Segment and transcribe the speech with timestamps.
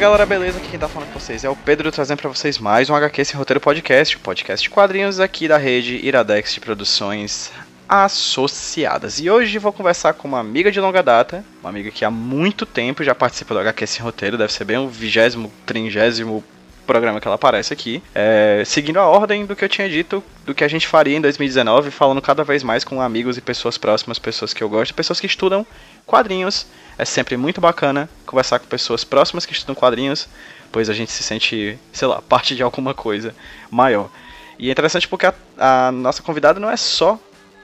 [0.00, 0.56] Galera, beleza?
[0.56, 3.22] Aqui quem tá falando com vocês é o Pedro trazendo para vocês mais um HQ
[3.22, 7.52] Sem Roteiro Podcast, o podcast de quadrinhos aqui da rede Iradex de Produções
[7.86, 9.20] Associadas.
[9.20, 12.64] E hoje vou conversar com uma amiga de longa data, uma amiga que há muito
[12.64, 16.42] tempo já participa do HQ Sem Roteiro, deve ser bem o vigésimo, tringésimo
[16.86, 20.54] programa que ela aparece aqui, é, seguindo a ordem do que eu tinha dito, do
[20.54, 24.18] que a gente faria em 2019, falando cada vez mais com amigos e pessoas próximas,
[24.18, 25.64] pessoas que eu gosto, pessoas que estudam
[26.04, 26.66] quadrinhos.
[27.00, 30.28] É sempre muito bacana conversar com pessoas próximas que estudam quadrinhos,
[30.70, 33.34] pois a gente se sente, sei lá, parte de alguma coisa
[33.70, 34.10] maior.
[34.58, 37.18] E é interessante porque a, a nossa convidada não é só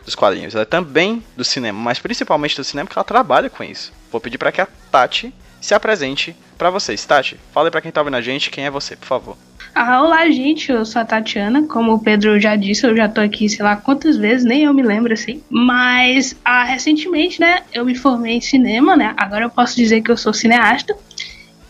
[0.06, 3.62] dos quadrinhos, ela é também do cinema, mas principalmente do cinema porque ela trabalha com
[3.62, 3.92] isso.
[4.10, 7.04] Vou pedir para que a Tati se apresente para vocês.
[7.04, 9.36] Tati, fale para quem tá ouvindo a gente quem é você, por favor.
[9.78, 10.72] Ah, olá, gente.
[10.72, 11.64] Eu sou a Tatiana.
[11.64, 14.72] Como o Pedro já disse, eu já tô aqui, sei lá quantas vezes, nem eu
[14.72, 15.42] me lembro assim.
[15.50, 19.12] Mas ah, recentemente, né, eu me formei em cinema, né?
[19.18, 20.96] Agora eu posso dizer que eu sou cineasta.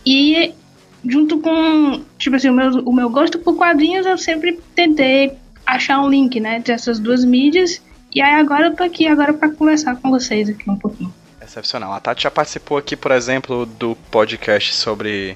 [0.05, 0.53] E
[1.05, 5.33] junto com, tipo assim, o meu, o meu gosto por quadrinhos, eu sempre tentei
[5.65, 7.81] achar um link, né, entre essas duas mídias.
[8.15, 11.13] E aí agora eu tô aqui agora para conversar com vocês aqui um pouquinho.
[11.43, 11.91] Excepcional.
[11.91, 15.35] A Tati já participou aqui, por exemplo, do podcast sobre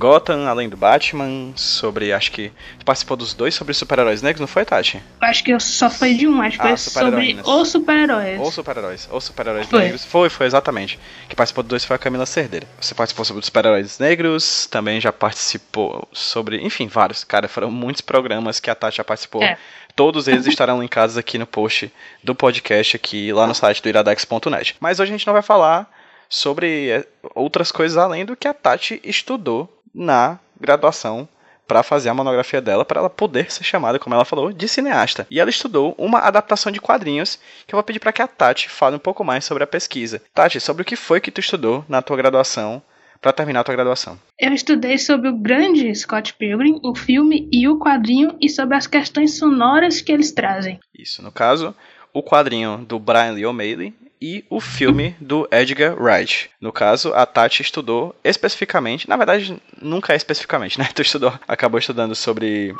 [0.00, 2.10] Gotham, além do Batman, sobre.
[2.10, 2.50] Acho que.
[2.86, 5.02] Participou dos dois sobre super-heróis negros, não foi, Tati?
[5.20, 8.40] Acho que eu só foi de um, acho que ah, foi sobre os super-heróis.
[8.40, 9.08] Ou super-heróis.
[9.10, 10.04] Ou super-heróis negros.
[10.06, 10.98] Foi, foi, exatamente.
[11.28, 12.66] Que participou dos dois foi a Camila Cerdeira.
[12.80, 16.64] Você participou sobre os super-heróis negros, também já participou sobre.
[16.64, 17.22] Enfim, vários.
[17.22, 19.42] Cara, foram muitos programas que a Tati já participou.
[19.42, 19.58] É.
[19.94, 21.92] Todos eles estarão linkados aqui no post
[22.24, 24.76] do podcast, aqui lá no site do iradex.net.
[24.80, 25.90] Mas hoje a gente não vai falar
[26.26, 31.28] sobre é, outras coisas além do que a Tati estudou na graduação
[31.70, 35.24] para fazer a monografia dela, para ela poder ser chamada, como ela falou, de cineasta.
[35.30, 38.68] E ela estudou uma adaptação de quadrinhos, que eu vou pedir para que a Tati
[38.68, 40.20] fale um pouco mais sobre a pesquisa.
[40.34, 42.82] Tati, sobre o que foi que tu estudou na tua graduação
[43.20, 44.18] para terminar a tua graduação?
[44.36, 48.88] Eu estudei sobre o grande Scott Pilgrim, o filme e o quadrinho e sobre as
[48.88, 50.80] questões sonoras que eles trazem.
[50.92, 51.72] Isso, no caso,
[52.12, 56.50] o quadrinho do Brian Lee O'Malley e o filme do Edgar Wright.
[56.60, 60.88] No caso, a Tati estudou especificamente, na verdade, nunca é especificamente, né?
[60.94, 62.74] Tu estudou, acabou estudando sobre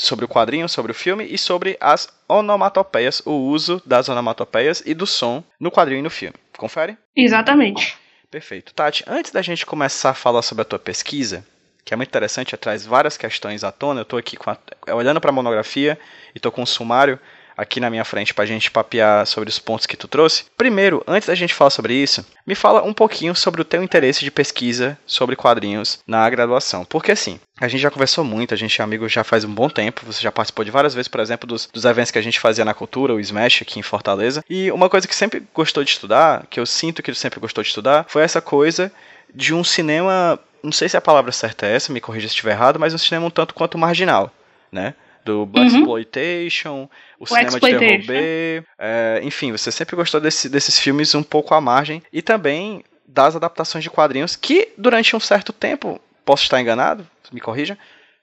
[0.00, 4.94] sobre o quadrinho, sobre o filme e sobre as onomatopeias, o uso das onomatopeias e
[4.94, 6.36] do som no quadrinho e no filme.
[6.56, 6.96] Confere?
[7.16, 7.96] Exatamente.
[8.30, 8.72] Perfeito.
[8.72, 11.44] Tati, antes da gente começar a falar sobre a tua pesquisa,
[11.84, 15.30] que é muito interessante, traz várias questões à tona, eu estou aqui a, olhando para
[15.30, 15.98] a monografia
[16.34, 17.18] e estou com um sumário
[17.58, 20.44] aqui na minha frente para a gente papear sobre os pontos que tu trouxe.
[20.56, 24.24] Primeiro, antes da gente falar sobre isso, me fala um pouquinho sobre o teu interesse
[24.24, 26.84] de pesquisa sobre quadrinhos na graduação.
[26.84, 29.68] Porque assim, a gente já conversou muito, a gente é amigo já faz um bom
[29.68, 32.38] tempo, você já participou de várias vezes, por exemplo, dos, dos eventos que a gente
[32.38, 34.44] fazia na cultura, o Smash aqui em Fortaleza.
[34.48, 37.62] E uma coisa que sempre gostou de estudar, que eu sinto que ele sempre gostou
[37.64, 38.92] de estudar, foi essa coisa
[39.34, 42.52] de um cinema, não sei se a palavra certa é essa, me corrija se estiver
[42.52, 44.32] errado, mas um cinema um tanto quanto marginal,
[44.70, 44.94] né?
[45.28, 45.78] Do Black uhum.
[45.80, 48.64] Exploitation, o, o cinema de terror B.
[48.78, 53.36] É, enfim, você sempre gostou desse, desses filmes um pouco à margem e também das
[53.36, 57.76] adaptações de quadrinhos que durante um certo tempo, posso estar enganado, me corrija,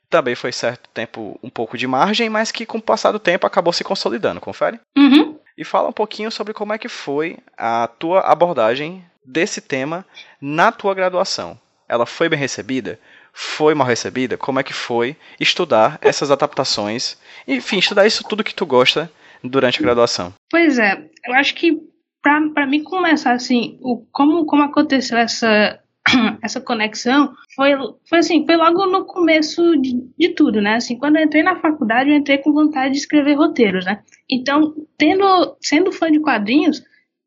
[0.09, 3.45] também foi certo tempo um pouco de margem, mas que com o passar do tempo
[3.45, 4.79] acabou se consolidando, confere?
[4.97, 5.37] Uhum.
[5.57, 10.05] E fala um pouquinho sobre como é que foi a tua abordagem desse tema
[10.41, 11.59] na tua graduação.
[11.87, 12.99] Ela foi bem recebida?
[13.37, 14.37] Foi mal recebida?
[14.37, 17.17] Como é que foi estudar essas adaptações?
[17.45, 19.11] Enfim, estudar isso tudo que tu gosta
[19.43, 20.33] durante a graduação.
[20.49, 21.77] Pois é, eu acho que
[22.21, 25.79] para mim começar assim, o, como, como aconteceu essa,
[26.41, 27.71] essa conexão foi,
[28.07, 30.75] foi assim, foi logo no começo de, de, tudo, né?
[30.75, 34.01] Assim, quando eu entrei na faculdade, eu entrei com vontade de escrever roteiros, né?
[34.31, 36.81] Então, tendo, sendo fã de quadrinhos,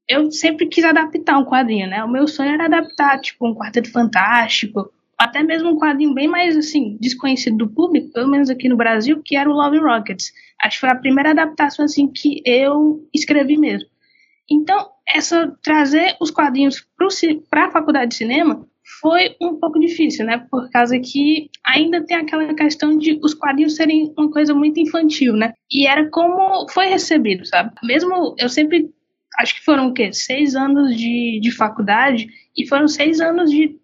[0.08, 2.02] eu sempre quis adaptar um quadrinho, né?
[2.02, 6.56] O meu sonho era adaptar, tipo, um Quarteto Fantástico, até mesmo um quadrinho bem mais
[6.56, 10.32] assim desconhecido do público, pelo menos aqui no Brasil, que era o Love Rockets.
[10.62, 13.88] Acho que foi a primeira adaptação assim que eu escrevi mesmo.
[14.50, 16.87] Então, essa trazer os quadrinhos
[17.50, 18.67] para a faculdade de cinema
[19.00, 20.47] foi um pouco difícil, né?
[20.50, 25.35] Por causa que ainda tem aquela questão de os quadrinhos serem uma coisa muito infantil,
[25.35, 25.53] né?
[25.70, 27.73] E era como foi recebido, sabe?
[27.82, 28.88] Mesmo eu sempre
[29.38, 30.12] acho que foram o quê?
[30.12, 33.76] Seis anos de, de faculdade e foram seis anos de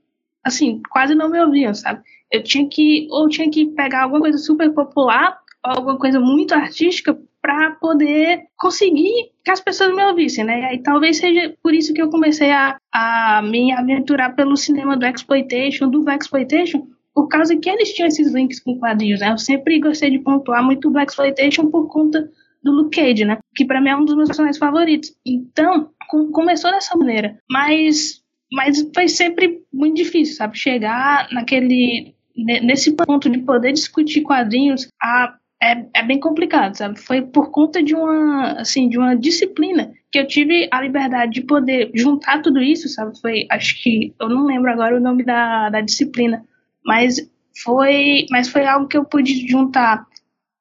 [0.45, 2.03] assim, quase não me ouviam, sabe?
[2.31, 7.19] Eu tinha que, ou tinha que pegar alguma coisa super popular, alguma coisa muito artística,
[7.41, 10.61] para poder conseguir que as pessoas me ouvissem, né?
[10.61, 14.97] E aí talvez seja por isso que eu comecei a, a me aventurar pelo cinema
[14.97, 19.31] do Exploitation, do Exploitation, por causa que eles tinham esses links com quadrinhos, né?
[19.31, 22.31] Eu sempre gostei de pontuar muito o Exploitation por conta
[22.63, 23.39] do Luke Cage, né?
[23.55, 25.15] Que para mim é um dos meus personagens favoritos.
[25.25, 27.39] Então, com, começou dessa maneira.
[27.49, 28.24] Mas
[28.55, 30.57] mas foi sempre muito difícil, sabe?
[30.57, 32.15] Chegar naquele.
[32.37, 37.01] nesse ponto de poder discutir quadrinhos a, é, é bem complicado, sabe?
[37.01, 41.43] Foi por conta de uma, assim, de uma disciplina que eu tive a liberdade de
[41.43, 43.19] poder juntar tudo isso, sabe?
[43.21, 46.45] Foi, acho que, eu não lembro agora o nome da, da disciplina,
[46.85, 47.17] mas
[47.63, 50.07] foi, mas foi algo que eu pude juntar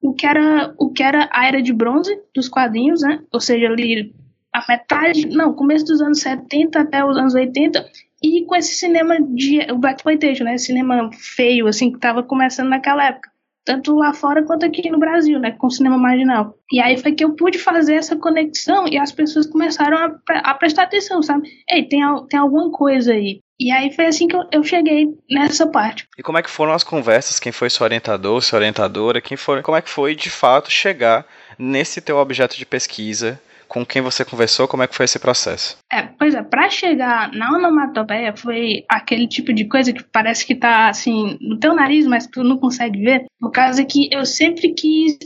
[0.01, 3.23] o que era o que era a era de bronze dos quadrinhos, né?
[3.31, 4.13] Ou seja, ali
[4.53, 7.85] a metade, não, começo dos anos 70 até os anos 80,
[8.21, 10.57] e com esse cinema de o Black Exploitation, né?
[10.57, 13.29] Cinema feio assim que estava começando naquela época,
[13.65, 16.55] tanto lá fora quanto aqui no Brasil, né, com cinema marginal.
[16.71, 20.53] E aí foi que eu pude fazer essa conexão e as pessoas começaram a, a
[20.53, 21.49] prestar atenção, sabe?
[21.69, 23.41] Ei, tem, tem alguma coisa aí.
[23.59, 26.07] E aí foi assim que eu, eu, cheguei nessa parte.
[26.17, 27.39] E como é que foram as conversas?
[27.39, 29.21] Quem foi seu orientador, sua orientadora?
[29.21, 31.25] Quem foi, como é que foi de fato chegar
[31.57, 33.39] nesse teu objeto de pesquisa?
[33.67, 34.67] Com quem você conversou?
[34.67, 35.77] Como é que foi esse processo?
[35.91, 40.55] É, pois é, para chegar na onomatopeia foi aquele tipo de coisa que parece que
[40.55, 43.25] tá assim no teu nariz, mas tu não consegue ver.
[43.39, 45.17] Por causa que eu sempre quis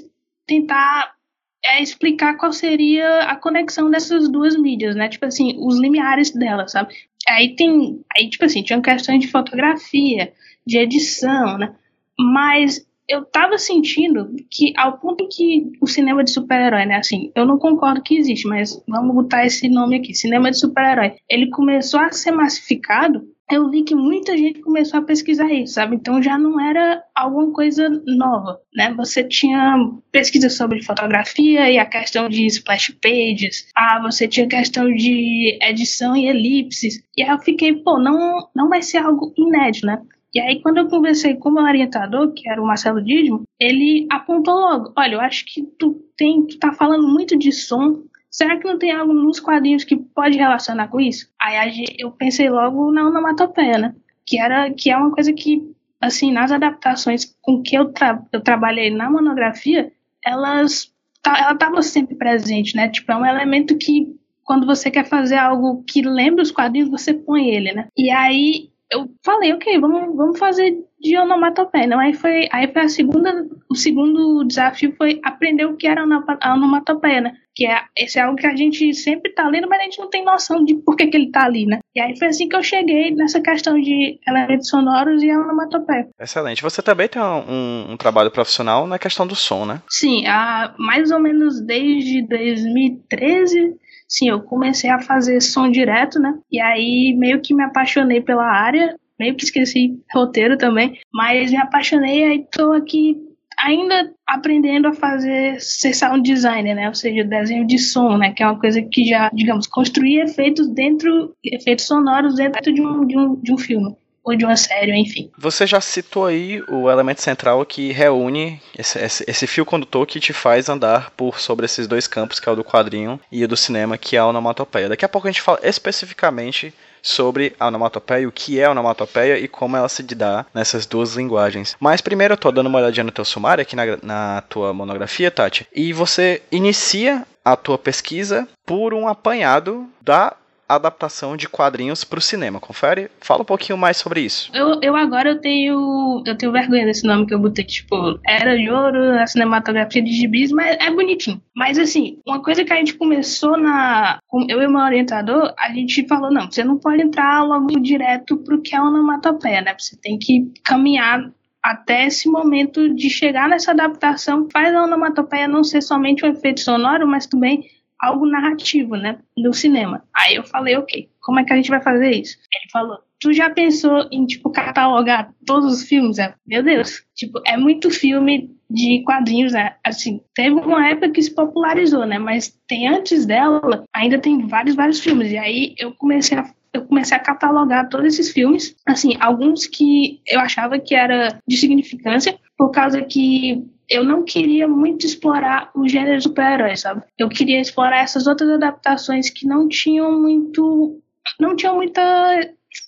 [0.45, 1.17] tentar
[1.65, 5.09] é explicar qual seria a conexão dessas duas mídias, né?
[5.09, 6.93] Tipo assim, os limiares delas, sabe?
[7.27, 10.31] Aí tem, aí tipo assim, tinha questões de fotografia,
[10.65, 11.75] de edição, né?
[12.17, 17.45] Mas eu tava sentindo que ao ponto que o cinema de super-herói, né, assim, eu
[17.45, 21.99] não concordo que existe, mas vamos botar esse nome aqui, cinema de super-herói, ele começou
[21.99, 25.95] a ser massificado, eu vi que muita gente começou a pesquisar isso, sabe?
[25.95, 28.93] Então já não era alguma coisa nova, né?
[28.95, 29.77] Você tinha
[30.11, 36.15] pesquisa sobre fotografia e a questão de splash pages, ah, você tinha questão de edição
[36.15, 40.01] e elipses, e aí eu fiquei, pô, não, não vai ser algo inédito, né?
[40.33, 44.07] E aí, quando eu conversei com o meu orientador, que era o Marcelo Didmo, ele
[44.09, 48.03] apontou logo: olha, eu acho que tu tem, tu tá falando muito de som.
[48.29, 51.27] Será que não tem algo nos quadrinhos que pode relacionar com isso?
[51.41, 53.95] Aí eu pensei logo na onomatopeia, né?
[54.25, 58.41] Que, era, que é uma coisa que, assim, nas adaptações com que eu, tra eu
[58.41, 59.91] trabalhei na monografia,
[60.23, 60.93] elas
[61.25, 62.89] ela estava sempre presente, né?
[62.89, 67.13] Tipo, é um elemento que quando você quer fazer algo que lembra os quadrinhos, você
[67.13, 67.87] põe ele, né?
[67.97, 71.87] E aí eu falei, ok, vamos, vamos fazer de onomatopeia.
[71.87, 76.03] Não, aí foi, aí foi a segunda, o segundo desafio foi aprender o que era
[76.03, 77.33] a onomatopeia, né?
[77.53, 80.09] Que é, esse é algo que a gente sempre tá lendo, mas a gente não
[80.09, 81.79] tem noção de por que, que ele tá ali, né?
[81.95, 86.07] E aí foi assim que eu cheguei nessa questão de elementos sonoros e a onomatopeia.
[86.19, 86.61] Excelente.
[86.61, 89.81] Você também tem um, um, um trabalho profissional na questão do som, né?
[89.89, 93.75] Sim, há mais ou menos desde 2013
[94.07, 96.37] sim, eu comecei a fazer som direto, né?
[96.51, 101.57] E aí meio que me apaixonei pela área, meio que esqueci roteiro também, mas me
[101.57, 103.17] apaixonei e aí tô aqui
[103.59, 106.87] ainda aprendendo a fazer ser sound designer, né?
[106.87, 108.31] Ou seja, desenho de som, né?
[108.31, 113.05] Que é uma coisa que já, digamos, construir efeitos dentro, efeitos sonoros dentro de um,
[113.05, 113.95] de um, de um filme
[114.27, 115.31] ou de uma série, enfim.
[115.37, 120.19] Você já citou aí o elemento central que reúne esse, esse, esse, fio condutor que
[120.19, 123.47] te faz andar por sobre esses dois campos, que é o do quadrinho e o
[123.47, 124.89] do cinema, que é a onomatopeia.
[124.89, 129.39] Daqui a pouco a gente fala especificamente sobre a onomatopeia, o que é a onomatopeia
[129.39, 131.77] e como ela se dá nessas duas linguagens.
[131.79, 135.31] Mas primeiro eu tô dando uma olhadinha no teu sumário aqui na, na tua monografia,
[135.31, 140.35] Tati, e você inicia a tua pesquisa por um apanhado da
[140.67, 142.59] adaptação de quadrinhos para o cinema.
[142.59, 143.09] Confere?
[143.21, 144.51] Fala um pouquinho mais sobre isso.
[144.53, 148.57] Eu, eu agora eu tenho eu tenho vergonha desse nome que eu botei, tipo, Era
[148.57, 151.41] de Ouro, a cinematografia de gibis, mas é bonitinho.
[151.55, 154.19] Mas assim, uma coisa que a gente começou na.
[154.49, 158.61] Eu e meu orientador, a gente falou, não, você não pode entrar logo direto pro
[158.61, 159.75] que é onomatopeia, né?
[159.77, 161.31] Você tem que caminhar
[161.63, 166.61] até esse momento de chegar nessa adaptação, faz a onomatopeia não ser somente um efeito
[166.61, 167.65] sonoro, mas também
[167.99, 170.03] algo narrativo, né, no cinema.
[170.15, 172.37] Aí eu falei, ok, como é que a gente vai fazer isso?
[172.53, 176.17] Ele falou, tu já pensou em, tipo, catalogar todos os filmes?
[176.45, 179.75] Meu Deus, tipo, é muito filme de quadrinhos, né?
[179.85, 182.19] Assim, teve uma época que se popularizou, né?
[182.19, 185.31] Mas tem antes dela, ainda tem vários, vários filmes.
[185.31, 190.21] E aí eu comecei a eu comecei a catalogar todos esses filmes, assim, alguns que
[190.27, 195.87] eu achava que era de significância, por causa que eu não queria muito explorar o
[195.87, 197.03] gênero super-herói, sabe?
[197.17, 201.01] Eu queria explorar essas outras adaptações que não tinham muito.
[201.39, 202.01] não tinham muita.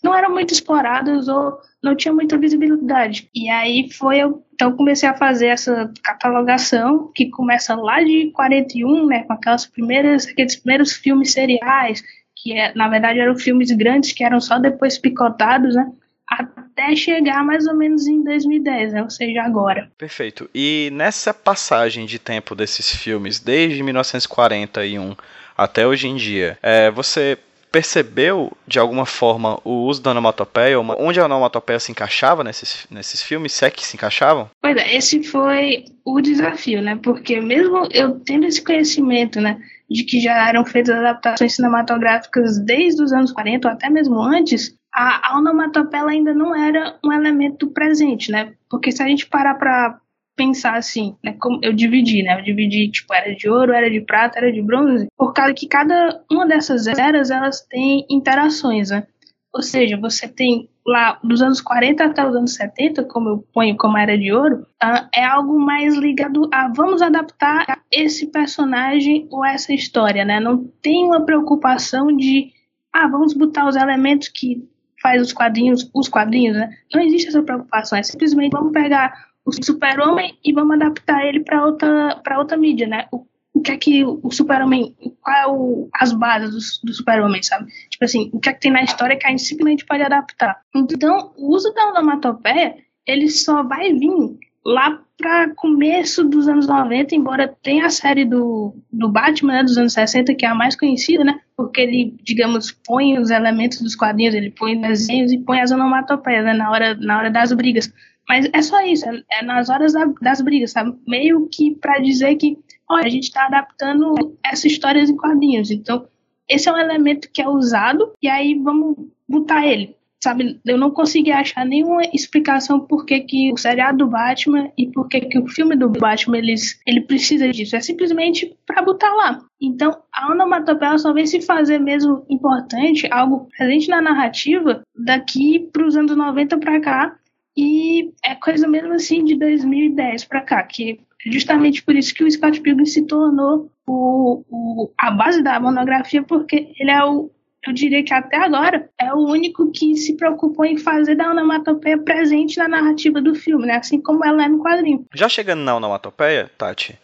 [0.04, 3.30] não eram muito exploradas ou não tinham muita visibilidade.
[3.34, 4.44] E aí foi eu.
[4.54, 10.28] Então comecei a fazer essa catalogação que começa lá de 41, né, com aquelas primeiras,
[10.28, 12.04] aqueles primeiros filmes seriais,
[12.36, 15.90] que é, na verdade eram filmes grandes que eram só depois picotados, né?
[16.30, 19.04] Até chegar mais ou menos em 2010, né?
[19.04, 19.90] ou seja, agora.
[19.98, 20.50] Perfeito.
[20.54, 25.16] E nessa passagem de tempo desses filmes, desde 1941
[25.58, 27.38] até hoje em dia, é, você
[27.72, 33.22] percebeu, de alguma forma, o uso da onomatopeia, onde a onomatopeia se encaixava nesses, nesses
[33.22, 34.50] filmes, se é que se encaixavam?
[34.62, 37.00] Pois é, esse foi o desafio, né?
[37.02, 39.60] Porque mesmo eu tendo esse conhecimento, né,
[39.90, 44.76] de que já eram feitas adaptações cinematográficas desde os anos 40 ou até mesmo antes,
[44.94, 48.54] a, a onomatopeia ainda não era um elemento presente, né?
[48.70, 50.00] Porque se a gente parar para
[50.36, 51.36] pensar assim, né?
[51.40, 52.40] Como eu dividi, né?
[52.40, 55.68] Eu dividi, tipo, era de ouro, era de prata, era de bronze, por causa que
[55.68, 59.06] cada uma dessas eras, elas têm interações, né?
[59.54, 63.76] Ou seja, você tem lá dos anos 40 até os anos 70, como eu ponho
[63.76, 69.44] como era de ouro, uh, é algo mais ligado a vamos adaptar esse personagem ou
[69.44, 70.40] essa história, né?
[70.40, 72.54] Não tem uma preocupação de
[72.94, 74.68] ah, vamos botar os elementos que
[75.02, 76.70] faz os quadrinhos, os quadrinhos, né?
[76.94, 81.66] Não existe essa preocupação, é simplesmente vamos pegar o super-homem e vamos adaptar ele para
[81.66, 83.08] outra para outra mídia, né?
[83.12, 87.44] O, o que é que o super-homem, qual é o, as bases do, do super-homem,
[87.44, 87.72] sabe?
[87.90, 90.62] Tipo assim, o que é que tem na história que a gente simplesmente pode adaptar.
[90.76, 92.76] Então, o uso da onomatopeia,
[93.06, 98.76] ele só vai vir lá para começo dos anos 90, embora tenha a série do,
[98.92, 101.40] do Batman, né, dos anos 60, que é a mais conhecida, né?
[101.58, 106.46] Porque ele, digamos, põe os elementos dos quadrinhos, ele põe desenhos e põe as onomatopeias,
[106.46, 107.92] né, na hora, na hora das brigas.
[108.28, 110.96] Mas é só isso, é, é nas horas da, das brigas, sabe?
[111.08, 112.58] Meio que para dizer que,
[112.90, 115.72] olha, a gente está adaptando essas histórias em quadrinhos.
[115.72, 116.08] Então,
[116.48, 118.96] esse é um elemento que é usado e aí vamos
[119.28, 119.96] botar ele.
[120.22, 124.88] Sabe, eu não consegui achar nenhuma explicação por que, que o seriado do Batman e
[124.88, 127.78] por que, que o filme do Batman eles, ele precisa disso.
[127.78, 129.40] É simplesmente para botar lá.
[129.62, 135.88] Então, a onomatopeia só vem se fazer mesmo importante, algo presente na narrativa, daqui para
[135.88, 137.16] os anos 90 para cá,
[137.56, 142.24] e é coisa mesmo assim de 2010 para cá, que é justamente por isso que
[142.24, 147.30] o Scott Pilgrim se tornou o, o, a base da monografia, porque ele é o,
[147.66, 151.98] eu diria que até agora é o único que se preocupou em fazer da onomatopeia
[151.98, 153.76] presente na narrativa do filme, né?
[153.76, 155.06] Assim como ela é no quadrinho.
[155.14, 156.98] Já chegando na onomatopeia, Tati,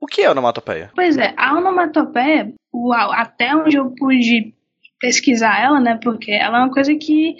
[0.00, 0.90] o que é onomatopeia?
[0.94, 2.52] Pois é, a onomatopeia,
[3.12, 4.54] até onde eu pude
[5.00, 5.98] pesquisar ela, né?
[6.02, 7.34] Porque ela é uma coisa que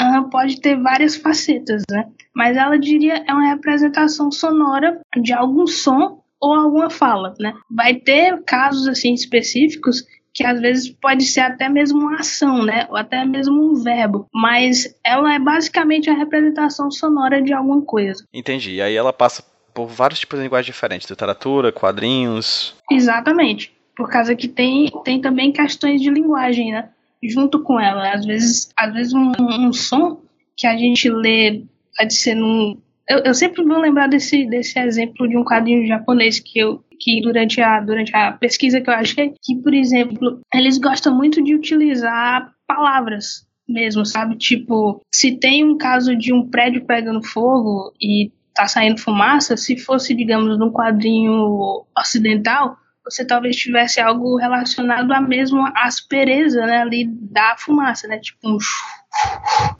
[0.00, 2.08] uh, pode ter várias facetas, né?
[2.34, 7.54] Mas ela diria é uma representação sonora de algum som ou alguma fala, né?
[7.70, 12.86] Vai ter casos assim específicos que às vezes pode ser até mesmo uma ação, né?
[12.90, 18.24] Ou até mesmo um verbo, mas ela é basicamente a representação sonora de alguma coisa.
[18.32, 18.74] Entendi.
[18.74, 22.74] E aí ela passa por vários tipos de linguagem diferentes, literatura, quadrinhos.
[22.90, 23.72] Exatamente.
[23.96, 26.88] Por causa que tem, tem também questões de linguagem, né?
[27.28, 28.12] junto com ela.
[28.12, 30.20] Às vezes, às vezes um, um som
[30.56, 31.62] que a gente lê
[31.96, 32.76] pode ser num.
[33.08, 37.20] Eu, eu, sempre vou lembrar desse, desse exemplo de um quadrinho japonês que eu que
[37.20, 41.54] durante a, durante a pesquisa que eu achei, que, por exemplo, eles gostam muito de
[41.54, 44.36] utilizar palavras mesmo, sabe?
[44.36, 49.76] Tipo, se tem um caso de um prédio pegando fogo e tá saindo fumaça, se
[49.76, 57.06] fosse, digamos, num quadrinho ocidental, você talvez tivesse algo relacionado à mesma aspereza né, ali
[57.06, 58.18] da fumaça, né?
[58.18, 58.58] Tipo um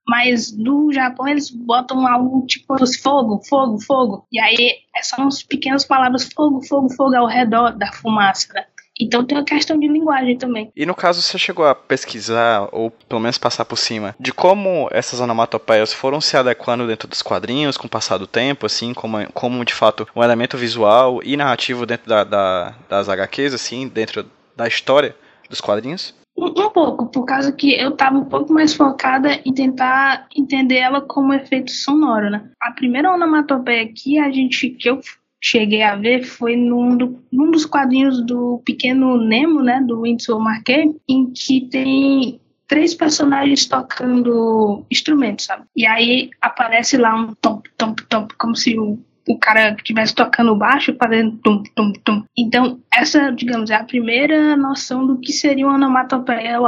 [0.07, 4.27] mas do Japão eles botam algo tipo fogo, fogo, fogo.
[4.31, 8.65] E aí são as pequenas palavras fogo, fogo, fogo ao redor da fumaça, né?
[9.01, 10.71] Então tem uma questão de linguagem também.
[10.77, 14.89] E no caso, você chegou a pesquisar, ou pelo menos passar por cima, de como
[14.93, 19.17] essas onomatopeias foram se adequando dentro dos quadrinhos com o passar do tempo, assim, como,
[19.33, 24.25] como de fato um elemento visual e narrativo dentro da, da, das HQs, assim, dentro
[24.57, 25.17] da história
[25.49, 26.15] dos quadrinhos?
[26.37, 30.79] Um, um pouco, por causa que eu estava um pouco mais focada em tentar entender
[30.79, 32.51] ela como efeito sonoro, né?
[32.61, 35.01] A primeira onomatopeia que a gente, que eu
[35.45, 40.41] cheguei a ver foi num, do, num dos quadrinhos do Pequeno Nemo, né, do Winsor
[40.41, 45.65] Marquet, em que tem três personagens tocando instrumentos, sabe?
[45.77, 48.99] E aí aparece lá um tom, tom, tom, como se o,
[49.29, 52.25] o cara estivesse tocando baixo fazendo tum, tum, tum.
[52.39, 56.59] Então, essa, digamos, é a primeira noção do que seria uma onomatopeia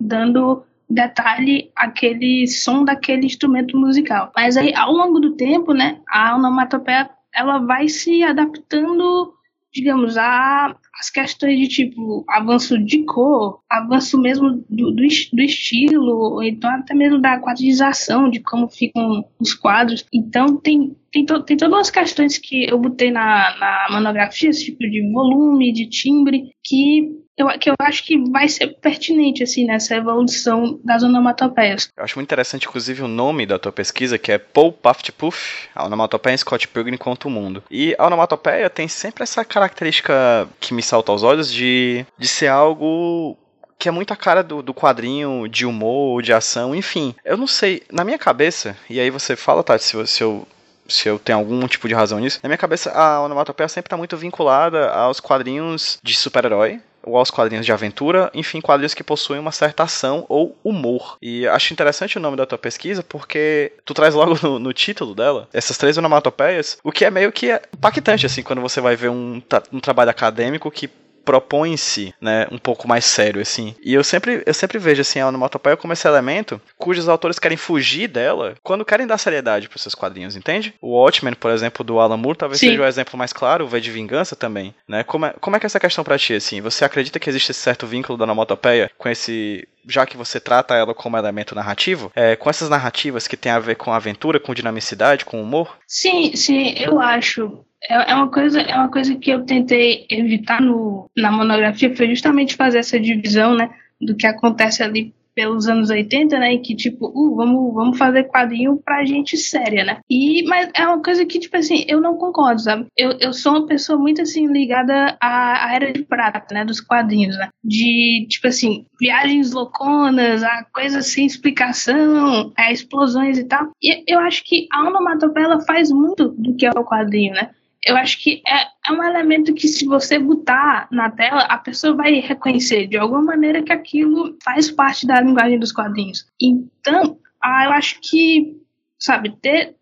[0.00, 4.32] dando detalhe aquele som daquele instrumento musical.
[4.34, 9.34] Mas aí, ao longo do tempo, né, a onomatopeia ela vai se adaptando,
[9.72, 16.40] digamos, a as questões de tipo avanço de cor, avanço mesmo do, do, do estilo,
[16.44, 20.06] então até mesmo da quadrização, de como ficam os quadros.
[20.12, 24.66] Então tem, tem, to, tem todas as questões que eu botei na, na monografia, esse
[24.66, 29.66] tipo de volume, de timbre, que eu, que eu acho que vai ser pertinente assim
[29.66, 31.88] nessa evolução das onomatopeias.
[31.96, 35.68] Eu acho muito interessante, inclusive, o nome da tua pesquisa, que é Paul Puff Puff,
[35.74, 37.62] a onomatopeia em Scott Pilgrim contra o mundo.
[37.70, 42.48] E a onomatopeia tem sempre essa característica que me salta aos olhos de, de ser
[42.48, 43.36] algo
[43.78, 47.14] que é muito a cara do, do quadrinho de humor, de ação, enfim.
[47.24, 50.46] Eu não sei, na minha cabeça, e aí você fala, Tati, se, se eu
[50.88, 52.40] se eu tenho algum tipo de razão nisso.
[52.42, 57.30] Na minha cabeça, a onomatopeia sempre está muito vinculada aos quadrinhos de super-herói, ou aos
[57.30, 61.16] quadrinhos de aventura, enfim, quadrinhos que possuem uma certa ação ou humor.
[61.20, 65.14] E acho interessante o nome da tua pesquisa porque tu traz logo no, no título
[65.14, 69.10] dela essas três onomatopeias, o que é meio que impactante, assim, quando você vai ver
[69.10, 69.42] um,
[69.72, 70.88] um trabalho acadêmico que
[71.24, 73.74] propõe-se, né, um pouco mais sério, assim.
[73.82, 77.56] E eu sempre, eu sempre vejo, assim, a onomatopeia como esse elemento cujos autores querem
[77.56, 80.74] fugir dela quando querem dar seriedade para seus quadrinhos, entende?
[80.80, 82.70] O Watchmen, por exemplo, do Alan Moore, talvez Sim.
[82.70, 85.02] seja o exemplo mais claro, o V de Vingança também, né?
[85.04, 86.60] Como é, como é que é essa questão pra ti, assim?
[86.60, 90.74] Você acredita que existe esse certo vínculo da onomatopeia com esse já que você trata
[90.74, 94.54] ela como elemento narrativo, é, com essas narrativas que tem a ver com aventura, com
[94.54, 95.76] dinamicidade, com humor?
[95.86, 97.64] Sim, sim, eu acho.
[97.88, 102.08] É, é, uma coisa, é uma coisa que eu tentei evitar no, na monografia, foi
[102.08, 103.70] justamente fazer essa divisão, né,
[104.00, 106.58] do que acontece ali pelos anos 80, né?
[106.58, 110.00] que, tipo, uh, vamos, vamos fazer quadrinho pra gente séria, né?
[110.08, 112.86] E, mas é uma coisa que, tipo assim, eu não concordo, sabe?
[112.96, 116.64] Eu, eu sou uma pessoa muito, assim, ligada à, à era de prata, né?
[116.64, 117.48] Dos quadrinhos, né?
[117.64, 123.70] De, tipo assim, viagens louconas, a coisas sem explicação, a explosões e tal.
[123.82, 127.50] E eu acho que a onomatopeia faz muito do que é o quadrinho, né?
[127.84, 131.96] Eu acho que é, é um elemento que se você botar na tela, a pessoa
[131.96, 136.26] vai reconhecer de alguma maneira que aquilo faz parte da linguagem dos quadrinhos.
[136.40, 138.56] Então, ah, eu acho que,
[138.98, 139.76] sabe, ter,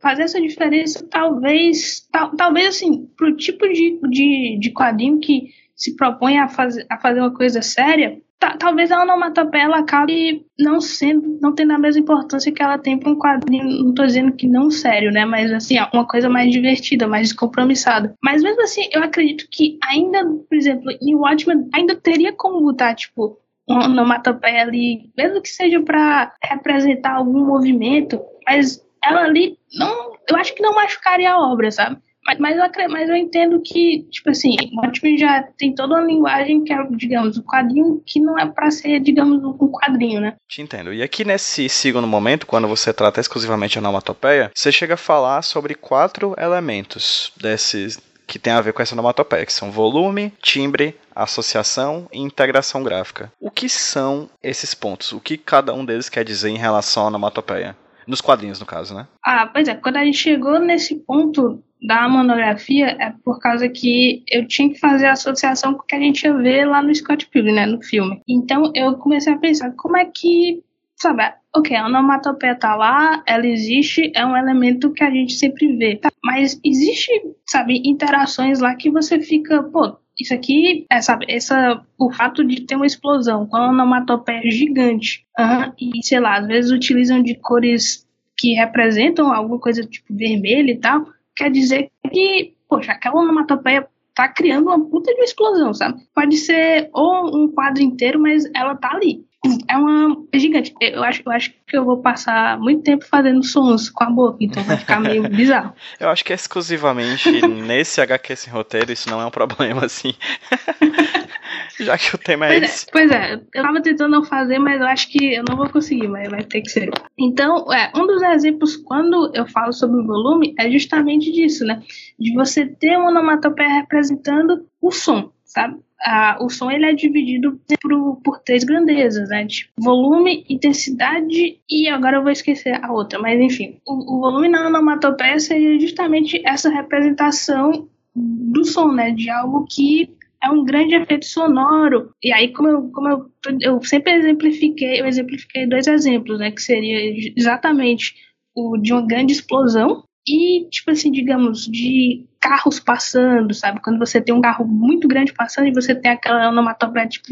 [0.00, 5.96] fazer essa diferença talvez, tal, talvez assim, pro tipo de, de, de quadrinho que se
[5.96, 8.20] propõe a fazer, a fazer uma coisa séria,
[8.58, 12.98] talvez a onomatopeia ela acabe não sendo, não tendo a mesma importância que ela tem
[12.98, 16.50] para um quadrinho, não estou dizendo que não sério, né, mas assim, uma coisa mais
[16.52, 18.14] divertida, mais descompromissada.
[18.22, 22.94] Mas mesmo assim, eu acredito que ainda, por exemplo, em Watchmen, ainda teria como botar,
[22.94, 30.12] tipo, uma onomatopeia ali, mesmo que seja para representar algum movimento, mas ela ali não,
[30.28, 31.98] eu acho que não machucaria a obra, sabe?
[32.28, 36.04] Mas, mas, eu, mas eu entendo que, tipo assim, o Watchmen já tem toda uma
[36.04, 40.20] linguagem que é, digamos, o um quadrinho que não é para ser, digamos, um quadrinho,
[40.20, 40.36] né?
[40.46, 40.92] Te entendo.
[40.92, 45.40] E aqui nesse segundo momento, quando você trata exclusivamente a onomatopeia, você chega a falar
[45.40, 50.94] sobre quatro elementos desses que tem a ver com essa onomatopeia, que são volume, timbre,
[51.16, 53.32] associação e integração gráfica.
[53.40, 55.12] O que são esses pontos?
[55.12, 57.74] O que cada um deles quer dizer em relação à onomatopeia?
[58.06, 59.06] Nos quadrinhos, no caso, né?
[59.24, 59.74] Ah, pois é.
[59.74, 64.78] Quando a gente chegou nesse ponto da monografia é por causa que eu tinha que
[64.78, 67.66] fazer a associação com o que a gente ia ver lá no Scott Pilgrim, né,
[67.66, 68.22] no filme.
[68.28, 70.62] Então eu comecei a pensar como é que,
[70.96, 71.22] sabe,
[71.54, 75.96] ok, a onomatopeia tá lá, ela existe, é um elemento que a gente sempre vê,
[75.96, 76.10] tá?
[76.22, 77.10] mas existe,
[77.46, 82.62] sabe, interações lá que você fica, pô, isso aqui, é, sabe, essa, o fato de
[82.62, 87.34] ter uma explosão com uma onomatopeia gigante, uhum, e sei lá, às vezes utilizam de
[87.36, 91.06] cores que representam alguma coisa tipo vermelho e tal,
[91.38, 96.02] quer dizer que, poxa, aquela onomatopeia tá criando uma puta de explosão, sabe?
[96.12, 99.24] Pode ser ou um quadro inteiro, mas ela tá ali.
[99.68, 100.74] É uma é gigante.
[100.80, 104.38] Eu acho, eu acho que eu vou passar muito tempo fazendo sons com a boca,
[104.40, 105.72] então vai ficar meio bizarro.
[106.00, 110.12] eu acho que exclusivamente nesse HQ sem roteiro isso não é um problema, assim.
[111.84, 112.86] Já que o tema é pois é esse.
[112.86, 115.68] É, pois é, eu tava tentando não fazer, mas eu acho que eu não vou
[115.68, 116.90] conseguir, mas vai ter que ser.
[117.16, 121.82] Então, é, um dos exemplos quando eu falo sobre o volume é justamente disso, né?
[122.18, 125.78] De você ter uma onomatopeia representando o som, sabe?
[126.00, 129.46] Ah, o som ele é dividido por, por três grandezas, né?
[129.46, 134.48] Tipo, volume, intensidade e agora eu vou esquecer a outra, mas enfim, o, o volume
[134.48, 139.10] na onomatopeia seria justamente essa representação do som, né?
[139.10, 140.08] De algo que
[140.42, 142.12] é um grande efeito sonoro.
[142.22, 146.50] E aí, como eu, como eu, eu sempre exemplifiquei, eu exemplifiquei dois exemplos, né?
[146.50, 148.14] Que seria exatamente
[148.54, 153.80] o de uma grande explosão e, tipo assim, digamos, de carros passando, sabe?
[153.82, 157.26] Quando você tem um carro muito grande passando e você tem aquela onomatopeia, tipo...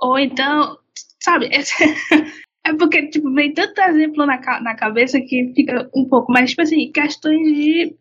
[0.00, 0.78] Ou então,
[1.22, 1.50] sabe?
[2.64, 6.62] É porque, tipo, vem tanto exemplo na, na cabeça que fica um pouco, mas, tipo
[6.62, 7.96] assim, questões de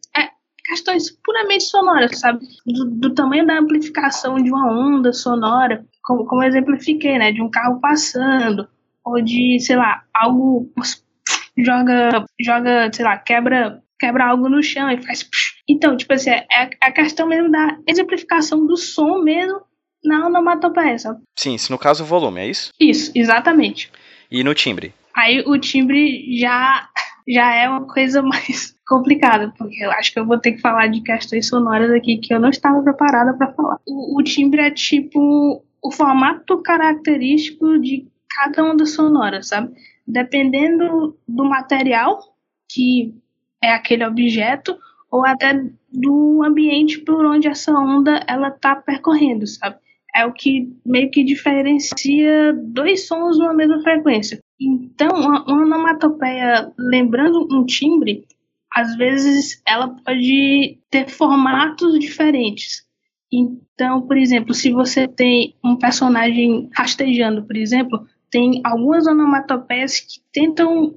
[0.66, 2.46] questões puramente sonoras, sabe?
[2.66, 7.32] Do, do, tamanho da amplificação de uma onda sonora, como, como eu exemplifiquei, né?
[7.32, 8.68] De um carro passando,
[9.04, 10.72] ou de, sei lá, algo
[11.58, 15.28] joga, joga, sei lá, quebra, quebra algo no chão e faz.
[15.68, 19.62] Então, tipo assim, é, é a questão mesmo da exemplificação do som mesmo
[20.04, 21.22] na onomatopeia, sabe?
[21.38, 22.72] Sim, se no caso o volume, é isso?
[22.80, 23.92] Isso, exatamente.
[24.30, 24.94] E no timbre?
[25.16, 26.90] Aí o timbre já,
[27.28, 30.88] já é uma coisa mais complicada, porque eu acho que eu vou ter que falar
[30.88, 33.80] de questões sonoras aqui que eu não estava preparada para falar.
[33.88, 39.74] O, o, timbre é tipo o formato característico de cada onda sonora, sabe?
[40.06, 42.20] Dependendo do material
[42.70, 43.16] que
[43.64, 44.78] é aquele objeto
[45.10, 49.78] ou até do ambiente por onde essa onda ela está percorrendo, sabe?
[50.14, 54.40] É o que meio que diferencia dois sons numa mesma frequência.
[54.60, 58.26] Então, uma, uma onomatopeia lembrando um timbre,
[58.74, 62.86] às vezes ela pode ter formatos diferentes.
[63.32, 70.22] Então, por exemplo, se você tem um personagem rastejando, por exemplo, tem algumas onomatopeias que
[70.34, 70.96] tentam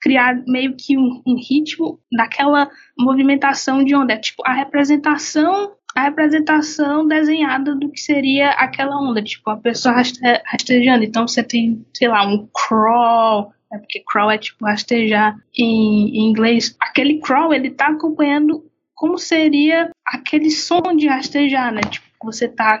[0.00, 4.14] criar meio que um, um, ritmo daquela movimentação de onda.
[4.14, 9.94] É tipo a representação a representação desenhada do que seria aquela onda, tipo a pessoa
[9.96, 11.02] raste, rastejando.
[11.02, 16.30] Então você tem, sei lá, um crawl, é porque crawl é tipo rastejar em, em
[16.30, 16.74] inglês.
[16.80, 21.82] Aquele crawl ele tá acompanhando como seria aquele som de rastejar, né?
[21.82, 22.78] Tipo, você tá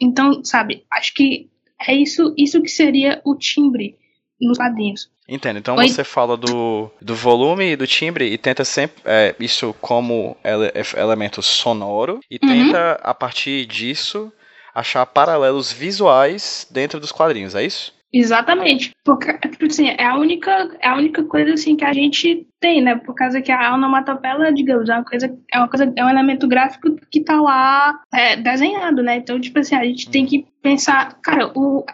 [0.00, 1.50] então, sabe, acho que
[1.86, 3.96] é isso, isso que seria o timbre
[4.40, 5.10] nos quadrinhos.
[5.28, 5.58] Entendo.
[5.58, 5.88] Então Oi?
[5.88, 10.70] você fala do, do volume e do timbre e tenta sempre é, isso como ele,
[10.96, 12.48] elemento sonoro e uhum.
[12.48, 14.32] tenta, a partir disso,
[14.72, 17.95] achar paralelos visuais dentro dos quadrinhos, é isso?
[18.12, 18.92] Exatamente.
[19.04, 22.80] Porque, tipo assim, é a única, é a única coisa assim que a gente tem,
[22.80, 22.96] né?
[22.96, 26.48] Por causa que a onomatopeia, digamos, é uma coisa, é uma coisa, é um elemento
[26.48, 29.16] gráfico que tá lá é, desenhado, né?
[29.16, 31.84] Então, tipo assim, a gente tem que pensar, cara, o,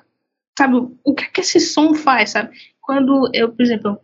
[0.56, 2.50] sabe, o que é que esse som faz, sabe?
[2.80, 3.98] Quando eu, por exemplo,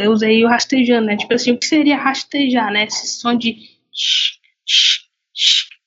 [0.00, 1.16] eu usei o rastejando, né?
[1.16, 2.84] Tipo assim, o que seria rastejar, né?
[2.84, 3.56] Esse som de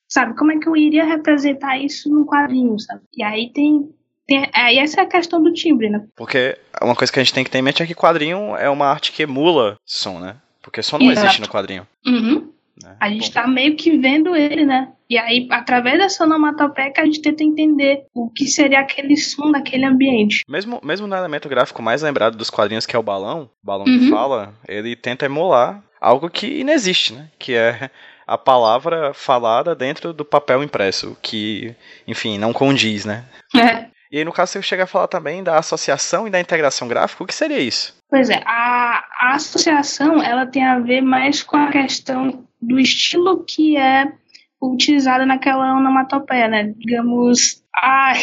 [0.08, 0.36] sabe?
[0.38, 3.02] Como é que eu iria representar isso no quadrinho, sabe?
[3.18, 3.90] E aí tem
[4.28, 6.04] tem, aí essa é a questão do timbre, né?
[6.16, 8.70] Porque uma coisa que a gente tem que ter em mente é que quadrinho é
[8.70, 10.38] uma arte que emula som, né?
[10.62, 11.28] Porque som não Exato.
[11.28, 11.86] existe no quadrinho.
[12.06, 12.52] Uhum.
[12.82, 12.96] Né?
[13.00, 14.90] A gente está meio que vendo ele, né?
[15.10, 19.86] E aí, através dessa onomatopeia, a gente tenta entender o que seria aquele som daquele
[19.86, 20.44] ambiente.
[20.50, 23.86] Mesmo, mesmo no elemento gráfico mais lembrado dos quadrinhos, que é o balão, o balão
[23.86, 24.00] uhum.
[24.00, 27.30] que fala, ele tenta emular algo que inexiste, né?
[27.38, 27.92] Que é
[28.26, 31.76] a palavra falada dentro do papel impresso, que,
[32.08, 33.26] enfim, não condiz, né?
[33.56, 33.93] É.
[34.14, 37.24] E aí, no caso, você chega a falar também da associação e da integração gráfica.
[37.24, 37.96] O que seria isso?
[38.08, 43.44] Pois é, a, a associação ela tem a ver mais com a questão do estilo
[43.44, 44.14] que é
[44.62, 46.76] utilizado naquela onomatopeia, né?
[46.78, 48.20] Digamos, ai,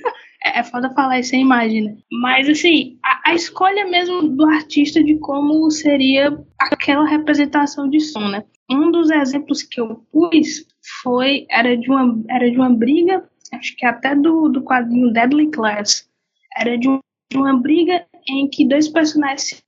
[0.42, 1.96] é, foda falar isso sem imagem, né?
[2.10, 8.28] Mas assim, a, a, escolha mesmo do artista de como seria aquela representação de som,
[8.28, 8.44] né?
[8.70, 10.64] Um dos exemplos que eu pus
[11.02, 13.22] foi era de uma era de uma briga
[13.54, 16.08] acho que até do, do quadrinho Deadly Class,
[16.56, 16.98] era de, um,
[17.34, 19.62] uma briga em que dois personagens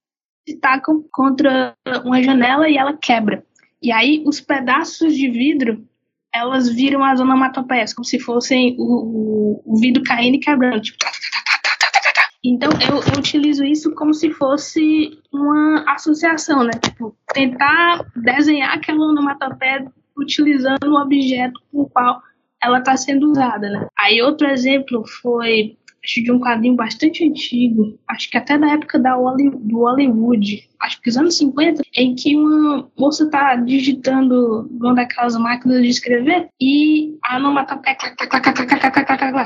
[0.48, 3.44] se tacam contra uma janela e ela quebra.
[3.82, 5.86] E aí os pedaços de vidro
[6.34, 10.82] elas viram as onomatopeias, como se fossem o, o, o vidro caindo e quebrando.
[10.82, 16.72] Tipo, tá, tá, tá, então eu, eu, utilizo isso como se fosse uma associação, né?
[16.82, 22.22] Tipo, tentar desenhar aquela onomatopeia utilizando o objeto com o qual
[22.66, 23.86] ela está sendo usada, né?
[23.98, 25.76] Aí outro exemplo foi
[26.06, 31.00] acho de um quadrinho bastante antigo, acho que até da época da do Hollywood, acho
[31.00, 36.48] que dos anos 50, em que uma moça está digitando uma daquelas máquinas de escrever
[36.60, 37.96] e a onomatopeia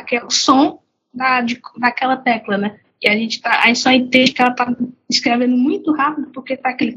[0.05, 0.81] que é o som
[1.15, 2.79] da, de, daquela tecla, né?
[3.03, 4.77] E a gente, tá, a gente só entende que ela está
[5.09, 6.93] escrevendo muito rápido porque tá aquele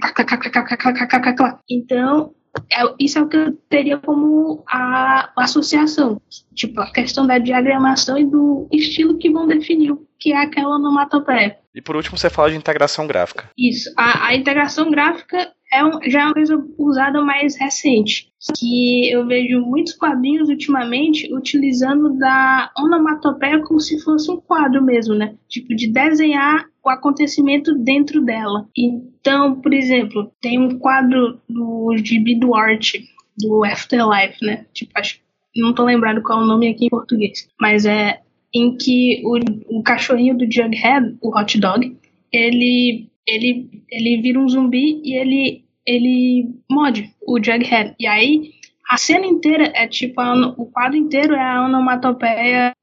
[1.69, 2.33] então
[2.71, 6.21] é, isso é o que eu teria como a, a, associação.
[6.53, 10.75] Tipo, a questão da diagramação e do estilo que vão definir o que é aquela
[10.75, 11.57] onomatopeia.
[11.73, 13.49] E por último, você fala de integração gráfica.
[13.57, 13.91] Isso.
[13.97, 18.31] A, a integração gráfica é um, já é uma coisa usada mais recente.
[18.57, 25.15] Que eu vejo muitos quadrinhos ultimamente utilizando da onomatopeia como se fosse um quadro mesmo,
[25.15, 25.35] né?
[25.47, 28.67] Tipo, de desenhar o acontecimento dentro dela.
[28.77, 33.05] Então, por exemplo, tem um quadro do Gibi Duarte,
[33.37, 34.65] do Afterlife, né?
[34.73, 35.23] Tipo, acho
[35.55, 38.19] não tô lembrado qual é o nome aqui em português, mas é
[38.53, 41.95] em que o, o cachorrinho do Jughead, o hot dog,
[42.31, 47.95] ele ele ele vira um zumbi e ele ele morde o Jughead.
[47.99, 48.51] E aí
[48.89, 52.73] a cena inteira é tipo a, o quadro inteiro é a onomatopeia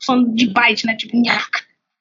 [0.00, 0.94] som de bite, né?
[0.96, 1.16] Tipo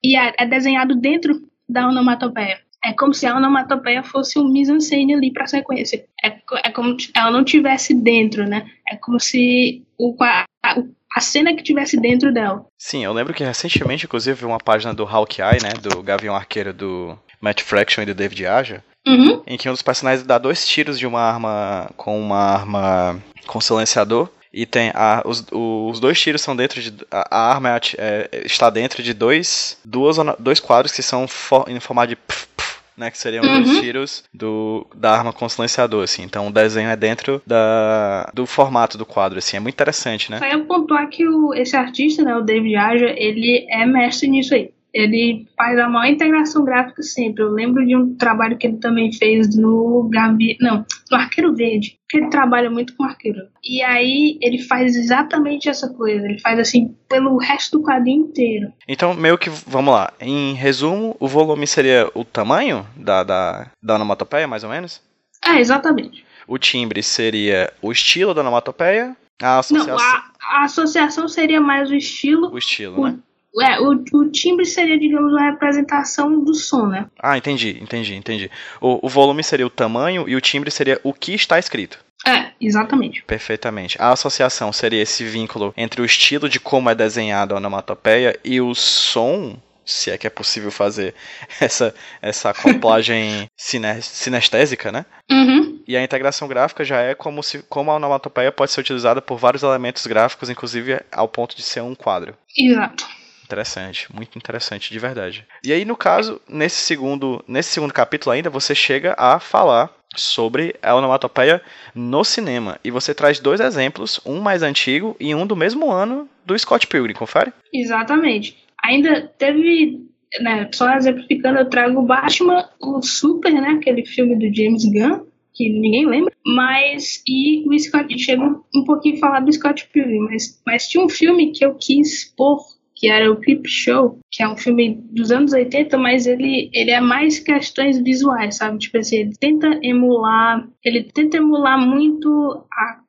[0.03, 2.59] e é, é desenhado dentro da onomatopeia.
[2.83, 6.05] É como se a onomatopeia fosse um mise-en-scène ali para a sequência.
[6.23, 8.69] É, é como se ela não tivesse dentro, né?
[8.87, 12.65] É como se o, a, a cena que tivesse dentro dela.
[12.77, 15.73] Sim, eu lembro que recentemente, inclusive, uma página do Hawkeye, né?
[15.81, 19.41] Do Gavião Arqueiro do Matt Fraction e do David Aja, uhum.
[19.47, 23.61] em que um dos personagens dá dois tiros de uma arma com uma arma com
[23.61, 26.93] silenciador E tem a, os, os dois tiros são dentro de.
[27.11, 31.65] A, a arma é, é, está dentro de dois, duas, dois quadros que são for,
[31.67, 32.15] em formato de.
[32.15, 33.63] Pf, pf, né, que seriam uhum.
[33.63, 36.23] dois tiros do, da arma com silenciador, assim.
[36.23, 39.57] Então o desenho é dentro da, do formato do quadro, assim.
[39.57, 40.39] É muito interessante, né?
[40.39, 44.55] Só ia pontuar que o, esse artista, né, o David Aja, ele é mestre nisso
[44.55, 47.43] aí ele faz a maior integração gráfica sempre.
[47.43, 51.97] Eu lembro de um trabalho que ele também fez no Gavi, não, no Arqueiro Verde,
[52.09, 53.47] que ele trabalha muito com arqueiro.
[53.63, 58.71] E aí ele faz exatamente essa coisa, ele faz assim pelo resto do quadrinho inteiro.
[58.87, 63.95] Então, meio que, vamos lá, em resumo, o volume seria o tamanho da, da, da
[63.95, 65.01] onomatopeia, mais ou menos?
[65.45, 66.25] É, exatamente.
[66.47, 69.95] O timbre seria o estilo da onomatopeia, a associação...
[69.95, 72.51] Não, a, a associação seria mais o estilo.
[72.51, 73.19] O estilo, o, né?
[73.61, 77.07] É, o, o timbre seria, digamos, uma representação do som, né?
[77.19, 78.51] Ah, entendi, entendi, entendi.
[78.79, 81.99] O, o volume seria o tamanho e o timbre seria o que está escrito.
[82.25, 83.23] É, exatamente.
[83.23, 83.97] Perfeitamente.
[84.01, 88.59] A associação seria esse vínculo entre o estilo de como é desenhado a onomatopeia e
[88.59, 91.13] o som, se é que é possível fazer
[91.61, 95.05] essa, essa acoplagem sinestésica, né?
[95.31, 95.81] Uhum.
[95.87, 99.37] E a integração gráfica já é como, se, como a onomatopeia pode ser utilizada por
[99.37, 102.35] vários elementos gráficos, inclusive ao ponto de ser um quadro.
[102.57, 103.07] Exato.
[103.47, 105.45] Interessante, muito interessante, de verdade.
[105.63, 110.75] E aí, no caso, nesse segundo, nesse segundo capítulo ainda, você chega a falar sobre
[110.81, 111.61] a onomatopeia
[111.95, 112.77] no cinema.
[112.83, 116.87] E você traz dois exemplos, um mais antigo e um do mesmo ano do Scott
[116.87, 117.53] Pilgrim, confere?
[117.73, 118.57] Exatamente.
[118.83, 120.05] Ainda teve,
[120.41, 125.69] né, só exemplificando, eu trago Batman, o Super, né, aquele filme do James Gunn, que
[125.69, 130.61] ninguém lembra, mas e o Scott, chega um pouquinho a falar do Scott Pilgrim, mas,
[130.65, 132.59] mas tinha um filme que eu quis pôr
[132.97, 136.89] que era o Creep Show, que é um filme dos anos 80, mas ele, ele
[136.89, 138.79] é mais questões visuais, sabe?
[138.79, 142.99] Tipo assim, ele tenta emular, ele tenta emular muito a,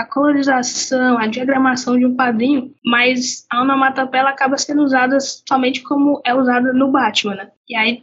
[0.00, 6.20] a colorização, a diagramação de um quadrinho, mas a onomatopeia acaba sendo usada somente como
[6.24, 7.50] é usada no Batman, né?
[7.66, 8.02] E aí,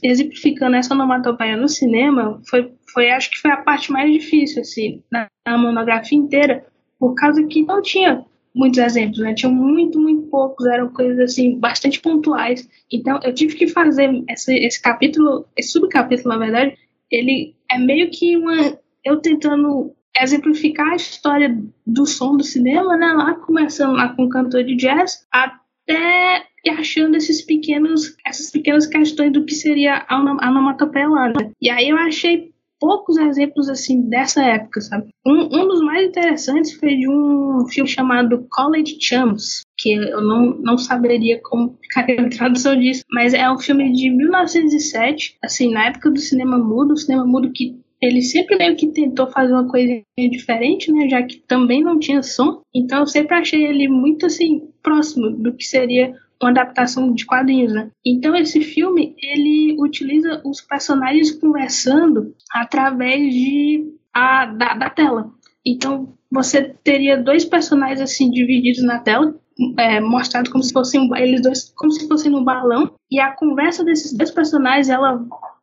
[0.00, 5.02] exemplificando essa onomatopeia no cinema, foi, foi acho que foi a parte mais difícil, assim,
[5.10, 6.64] na, na monografia inteira,
[7.00, 9.34] por causa que não tinha muitos exemplos, né?
[9.34, 12.68] Tinham muito, muito poucos, eram coisas assim bastante pontuais.
[12.90, 16.76] Então eu tive que fazer esse, esse capítulo, esse subcapítulo, na verdade,
[17.10, 23.12] ele é meio que uma eu tentando exemplificar a história do som do cinema, né?
[23.12, 29.32] Lá começando lá com o cantor de jazz, até achando esses pequenos, essas pequenas questões
[29.32, 31.28] do que seria a onomatopeia lá.
[31.28, 31.50] Né?
[31.60, 32.51] E aí eu achei
[32.82, 35.10] poucos exemplos assim dessa época, sabe?
[35.24, 40.56] Um, um dos mais interessantes foi de um filme chamado College Chums, que eu não,
[40.58, 45.86] não saberia como ficaria a tradução disso, mas é um filme de 1907, assim, na
[45.86, 49.68] época do cinema mudo, o cinema mudo que ele sempre meio que tentou fazer uma
[49.68, 54.26] coisa diferente, né, já que também não tinha som, então eu sempre achei ele muito,
[54.26, 56.12] assim, próximo do que seria
[56.46, 57.90] uma adaptação de quadrinhos, né?
[58.04, 65.30] Então esse filme ele utiliza os personagens conversando através de a, da, da tela.
[65.64, 69.34] Então você teria dois personagens assim divididos na tela,
[69.78, 73.84] é, mostrado como se fossem eles dois como se fossem no balão e a conversa
[73.84, 75.22] desses dois personagens ela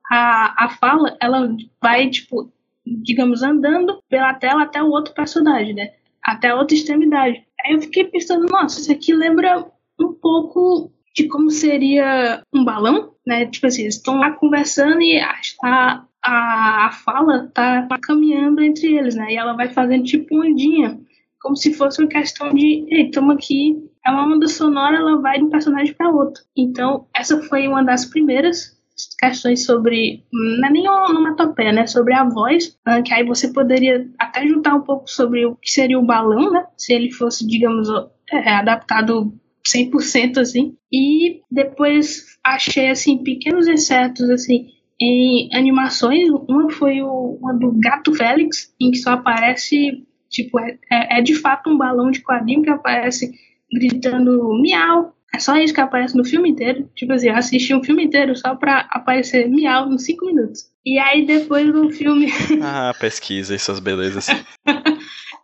[0.10, 1.50] a, a fala ela
[1.82, 2.52] vai tipo
[2.86, 5.92] digamos andando pela tela até o outro personagem, né?
[6.24, 7.44] Até a outra extremidade.
[7.64, 9.66] Aí eu fiquei pensando, nossa, isso aqui lembra
[10.00, 13.46] um pouco de como seria um balão, né?
[13.46, 19.16] Tipo assim, eles estão lá conversando e a, a, a fala tá caminhando entre eles,
[19.16, 19.34] né?
[19.34, 21.00] E ela vai fazendo tipo ondinha,
[21.42, 25.38] como se fosse uma questão de, ei, estamos aqui, é uma onda sonora, ela vai
[25.38, 26.44] de um personagem para outro.
[26.56, 28.78] Então, essa foi uma das primeiras
[29.18, 33.02] questões sobre, não é nem onomatopeia, né, sobre a voz, né?
[33.02, 36.66] que aí você poderia até juntar um pouco sobre o que seria o balão, né,
[36.78, 37.88] se ele fosse, digamos,
[38.30, 39.34] é, adaptado
[39.68, 40.76] 100% assim.
[40.92, 44.68] E depois achei assim pequenos excetos assim
[45.00, 46.30] em animações.
[46.48, 51.22] Uma foi o, uma do Gato Félix, em que só aparece tipo é, é, é
[51.22, 53.32] de fato um balão de quadrinho que aparece
[53.72, 55.16] gritando miau.
[55.34, 56.90] É só isso que aparece no filme inteiro.
[56.96, 60.64] Tipo assim, eu assisti um filme inteiro só pra aparecer miau em 5 minutos.
[60.84, 62.32] E aí depois no filme.
[62.64, 64.28] ah, pesquisa essas belezas.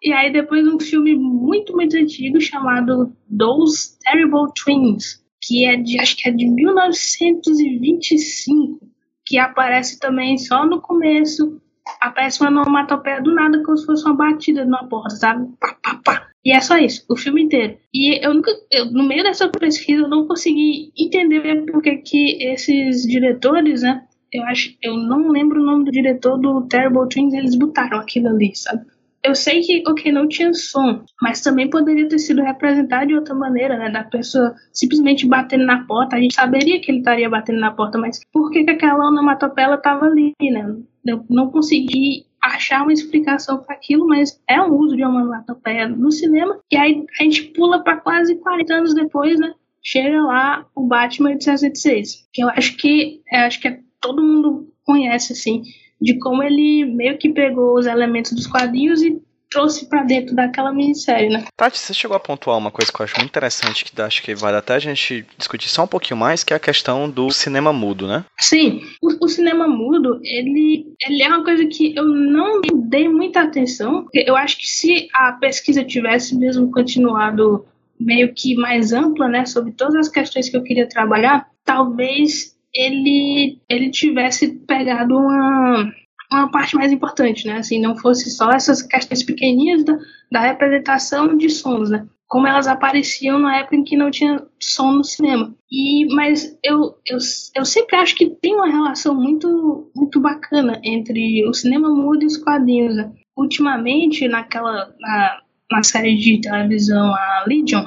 [0.05, 5.99] E aí depois um filme muito, muito antigo chamado Those Terrible Twins, que é de,
[5.99, 8.87] acho que é de 1925,
[9.25, 11.59] que aparece também só no começo,
[11.99, 15.51] aparece uma onomatopeia do nada, como se fosse uma batida numa porta, sabe?
[15.59, 16.27] Pá, pá, pá.
[16.45, 17.75] E é só isso, o filme inteiro.
[17.91, 23.07] E eu nunca, eu, no meio dessa pesquisa, eu não consegui entender porque que esses
[23.07, 24.05] diretores, né?
[24.31, 28.27] Eu acho, eu não lembro o nome do diretor do Terrible Twins, eles botaram aquilo
[28.27, 28.85] ali, sabe?
[29.25, 33.33] Eu sei que, ok, não tinha som, mas também poderia ter sido representado de outra
[33.33, 33.89] maneira, né?
[33.89, 36.15] Da pessoa simplesmente batendo na porta.
[36.15, 39.73] A gente saberia que ele estaria batendo na porta, mas por que, que aquela onomatopeia
[39.73, 40.75] estava ali, né?
[41.03, 45.87] Eu não consegui achar uma explicação para aquilo, mas é um uso de uma onomatopeia
[45.89, 46.59] no cinema.
[46.71, 49.53] E aí a gente pula para quase 40 anos depois, né?
[49.83, 54.23] Chega lá o Batman de 66, que eu acho que eu acho que é, todo
[54.23, 55.63] mundo conhece assim
[56.01, 60.73] de como ele meio que pegou os elementos dos quadrinhos e trouxe para dentro daquela
[60.73, 61.45] minissérie, né?
[61.55, 64.35] Tati, você chegou a pontuar uma coisa que eu acho muito interessante, que acho que
[64.35, 67.71] vale até a gente discutir só um pouquinho mais, que é a questão do cinema
[67.71, 68.25] mudo, né?
[68.39, 73.41] Sim, o, o cinema mudo, ele, ele é uma coisa que eu não dei muita
[73.41, 77.65] atenção, porque eu acho que se a pesquisa tivesse mesmo continuado
[77.97, 83.61] meio que mais ampla, né, sobre todas as questões que eu queria trabalhar, talvez ele,
[83.69, 85.91] ele tivesse pegado uma,
[86.31, 87.57] uma parte mais importante, né?
[87.57, 89.97] Assim, não fosse só essas questões pequenininhas da,
[90.31, 92.05] da representação de sons, né?
[92.27, 95.55] Como elas apareciam na época em que não tinha som no cinema.
[95.71, 97.17] E, mas eu, eu,
[97.55, 102.25] eu sempre acho que tem uma relação muito, muito bacana entre o cinema mudo e
[102.25, 102.95] os quadrinhos.
[102.95, 103.11] Né?
[103.37, 107.85] Ultimamente, naquela na, na série de televisão a Legion,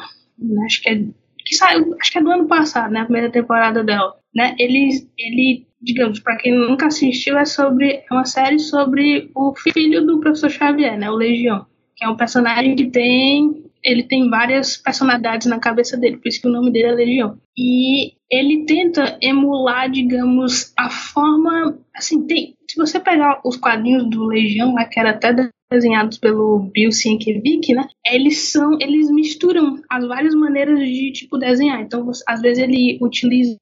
[0.64, 1.04] acho que é
[1.48, 4.54] que saiu, acho que é do ano passado, né, a primeira temporada dela né?
[4.58, 10.06] Ele, ele digamos, para quem nunca assistiu, é sobre é uma série sobre o filho
[10.06, 11.10] do professor Xavier, né?
[11.10, 16.16] O Legião, que é um personagem que tem ele tem várias personalidades na cabeça dele,
[16.16, 17.38] por isso que o nome dele é Legião.
[17.56, 24.26] E ele tenta emular, digamos, a forma, assim, tem, se você pegar os quadrinhos do
[24.26, 25.34] Legião, lá que era até
[25.70, 27.86] desenhados pelo Bill Sienkiewicz, né?
[28.06, 31.80] Eles são, eles misturam as várias maneiras de tipo desenhar.
[31.80, 33.58] Então, você, às vezes ele utiliza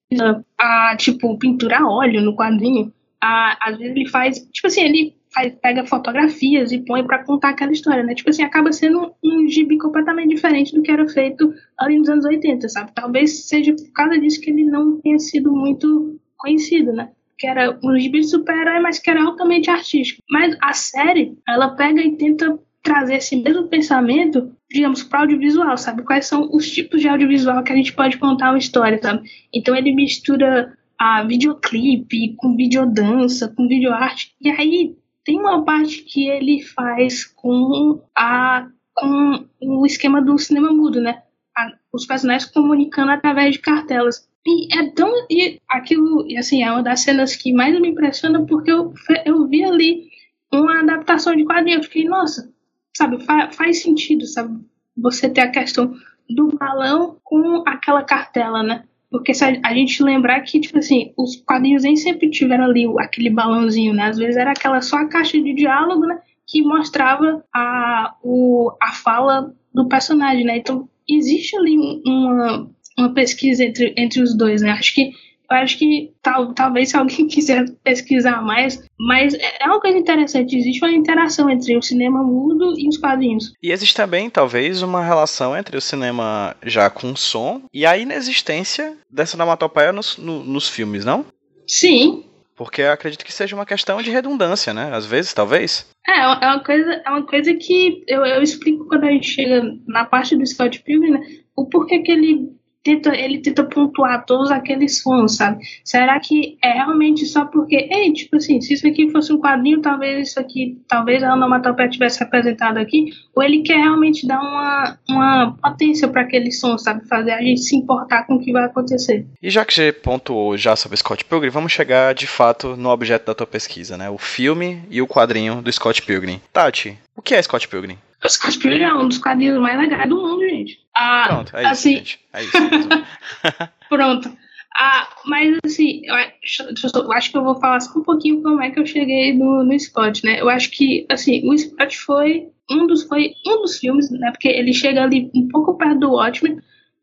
[0.59, 2.92] a tipo pintura a óleo no quadrinho.
[3.20, 7.51] A, às vezes ele faz, tipo assim, ele faz, pega fotografias e põe para contar
[7.51, 8.14] aquela história, né?
[8.14, 12.25] Tipo assim, acaba sendo um gibi completamente diferente do que era feito ali nos anos
[12.25, 12.92] 80, sabe?
[12.94, 17.11] Talvez seja por causa disso que ele não tenha sido muito conhecido, né?
[17.38, 20.22] que era um gibi super-herói, mas que era altamente artístico.
[20.31, 25.77] Mas a série, ela pega e tenta trazer esse mesmo pensamento, digamos, para o audiovisual,
[25.77, 26.03] sabe?
[26.03, 29.29] Quais são os tipos de audiovisual que a gente pode contar uma história, sabe?
[29.53, 36.28] Então ele mistura a videoclipe com videodança, com videoarte, e aí tem uma parte que
[36.28, 41.22] ele faz com a com o esquema do cinema mudo, né?
[41.54, 44.26] A, os personagens comunicando através de cartelas.
[44.46, 45.12] E é tão.
[45.28, 48.94] E aquilo, assim, é uma das cenas que mais me impressiona porque eu,
[49.26, 50.08] eu vi ali
[50.50, 51.78] uma adaptação de quadrinho.
[51.78, 52.50] Eu fiquei, nossa,
[52.96, 54.64] sabe, fa, faz sentido, sabe?
[54.96, 55.94] Você ter a questão
[56.30, 58.84] do balão com aquela cartela, né?
[59.11, 63.95] Porque a, gente lembrar que, tipo assim, os quadrinhos nem sempre tiveram ali aquele balãozinho,
[63.95, 64.05] né?
[64.05, 66.19] Às vezes era aquela só a caixa de diálogo, né?
[66.47, 70.59] Que mostrava a, o, a fala do personagem, né?
[70.59, 74.71] Então, existe ali uma, uma pesquisa entre, entre os dois, né?
[74.71, 75.12] Acho que
[75.50, 79.98] eu acho que tal, talvez se alguém quiser pesquisar mais, mas é, é uma coisa
[79.98, 83.52] interessante, existe uma interação entre o cinema mudo e os quadrinhos.
[83.62, 88.96] E existe também, talvez, uma relação entre o cinema já com som e a inexistência
[89.11, 91.24] dessa onomatopeia nos, no, nos filmes, não?
[91.66, 92.24] Sim.
[92.56, 94.90] Porque eu acredito que seja uma questão de redundância, né?
[94.90, 95.87] Às vezes, talvez.
[96.09, 99.62] É, é uma coisa, é uma coisa que eu, eu explico quando a gente chega
[99.87, 101.20] na parte do Scott Pilgrim, né?
[101.54, 102.56] O porquê que ele
[102.87, 105.64] tenta, ele tenta pontuar todos aqueles sons, sabe?
[105.85, 109.81] Será que é realmente só porque, ei, tipo assim, se isso aqui fosse um quadrinho,
[109.81, 114.99] talvez isso aqui, talvez a onomatopeia tivesse representado aqui, ou ele quer realmente dar uma,
[115.09, 117.06] uma potência para aquele som, sabe?
[117.08, 119.27] Fazer a gente se importar com o que vai acontecer.
[119.42, 123.27] E já que você pontuou já sobre Scott Pilgrim, vamos chegar de fato no objeto
[123.27, 124.08] da tua pesquisa, né?
[124.08, 126.40] O filme e o quadrinho do Scott Pilgrim.
[126.52, 127.98] Tati, o que é Scott Pilgrim?
[128.27, 130.81] O Scott Pilgrim é um dos quadrinhos mais legais do mundo, gente.
[130.96, 132.20] Ah, Pronto, é isso, assim, gente.
[132.33, 132.52] É isso.
[133.88, 134.37] Pronto.
[134.77, 136.62] Ah, mas assim, eu acho,
[136.94, 139.64] eu acho que eu vou falar só um pouquinho como é que eu cheguei no,
[139.64, 140.40] no Scott, né?
[140.40, 144.31] Eu acho que, assim, o Scott foi um dos, foi um dos filmes, né?
[144.33, 146.58] Porque ele chega ali um pouco perto do Watchmen.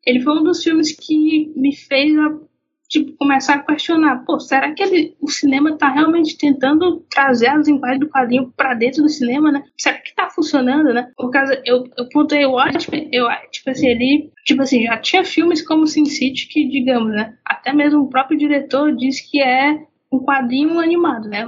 [0.06, 2.38] Ele foi um dos filmes que me fez a
[2.94, 7.68] tipo, começar a questionar, pô, será que ele, o cinema está realmente tentando trazer as
[7.68, 9.64] linguagens do quadrinho para dentro do cinema, né?
[9.76, 11.12] Será que está funcionando, né?
[11.18, 15.26] Por causa, eu, eu pontuei o Watchmen, eu, tipo assim, ele, tipo assim, já tinha
[15.26, 19.74] filmes como Sin City que, digamos, né, até mesmo o próprio diretor diz que é
[20.12, 21.48] um quadrinho animado, né?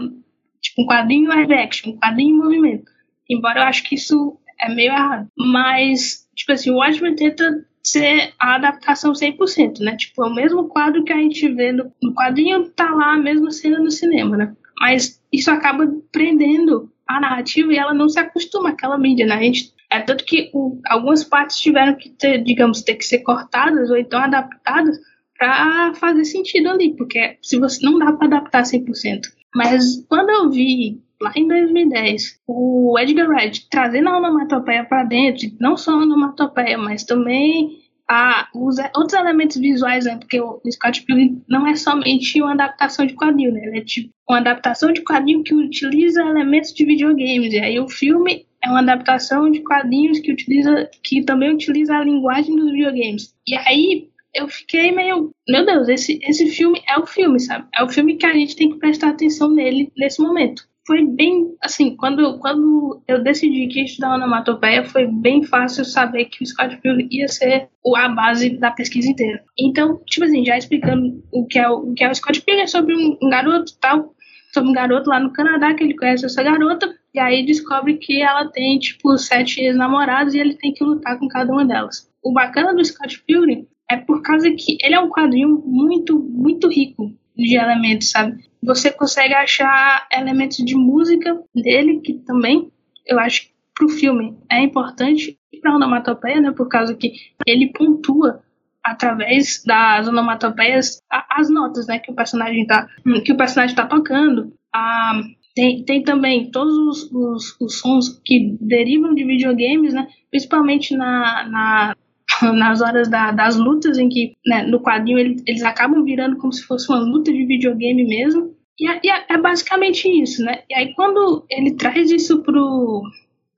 [0.59, 2.91] Tipo, um quadrinho live action, um quadrinho em movimento.
[3.29, 5.27] Embora eu acho que isso é meio errado.
[5.37, 9.95] Mas, tipo assim, o Watchmen tenta ser a adaptação 100%, né?
[9.95, 13.17] Tipo, é o mesmo quadro que a gente vê no, no quadrinho, tá lá a
[13.17, 14.55] mesma cena no cinema, né?
[14.79, 19.35] Mas isso acaba prendendo a narrativa e ela não se acostuma àquela mídia, né?
[19.35, 23.19] A gente, é tanto que o, algumas partes tiveram que ter, digamos, ter que ser
[23.19, 24.97] cortadas ou então adaptadas
[25.37, 29.21] para fazer sentido ali, porque se você não dá para adaptar 100%.
[29.53, 35.47] Mas quando eu vi lá em 2010 o Edgar Wright trazendo a onomatopeia para dentro,
[35.59, 40.17] não só a onomatopeia, mas também a, os outros elementos visuais, né?
[40.17, 43.65] Porque o Scott Pilgrim não é somente uma adaptação de quadrinho, né?
[43.65, 47.53] Ele é tipo uma adaptação de quadrinho que utiliza elementos de videogames.
[47.53, 52.03] E aí o filme é uma adaptação de quadrinhos que utiliza, que também utiliza a
[52.03, 53.33] linguagem dos videogames.
[53.47, 57.67] E aí eu fiquei meio, meu Deus, esse, esse filme é o filme, sabe?
[57.73, 61.55] É o filme que a gente tem que prestar atenção nele nesse momento foi bem
[61.61, 66.47] assim, quando, quando eu decidi que ia estudar onomatopeia, foi bem fácil saber que o
[66.47, 69.43] Scott Pilgrim ia ser a base da pesquisa inteira.
[69.59, 72.67] Então, tipo assim, já explicando o que é o, que é o Scott Pilgrim, é
[72.67, 74.13] sobre um, um garoto tal,
[74.53, 78.21] sobre um garoto lá no Canadá, que ele conhece essa garota, e aí descobre que
[78.21, 82.07] ela tem, tipo, sete ex-namorados e ele tem que lutar com cada uma delas.
[82.23, 86.67] O bacana do Scott Pilgrim é por causa que ele é um quadrinho muito, muito
[86.67, 88.43] rico de elementos, sabe?
[88.63, 92.71] Você consegue achar elementos de música dele, que também
[93.05, 96.51] eu acho que pro filme é importante, e pra onomatopeia, né?
[96.51, 97.13] Por causa que
[97.45, 98.41] ele pontua
[98.83, 101.99] através das onomatopeias as notas, né?
[101.99, 102.87] Que o personagem tá,
[103.23, 104.53] que o personagem tá tocando.
[104.73, 105.21] Ah,
[105.55, 110.07] tem, tem também todos os, os, os, sons que derivam de videogames, né?
[110.29, 111.95] Principalmente na, na
[112.53, 116.53] nas horas da, das lutas, em que né, no quadrinho ele, eles acabam virando como
[116.53, 118.55] se fosse uma luta de videogame mesmo.
[118.79, 120.63] E, é, e é, é, basicamente isso, né?
[120.69, 123.03] E aí quando ele traz isso pro,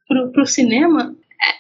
[0.08, 1.16] pro, pro cinema,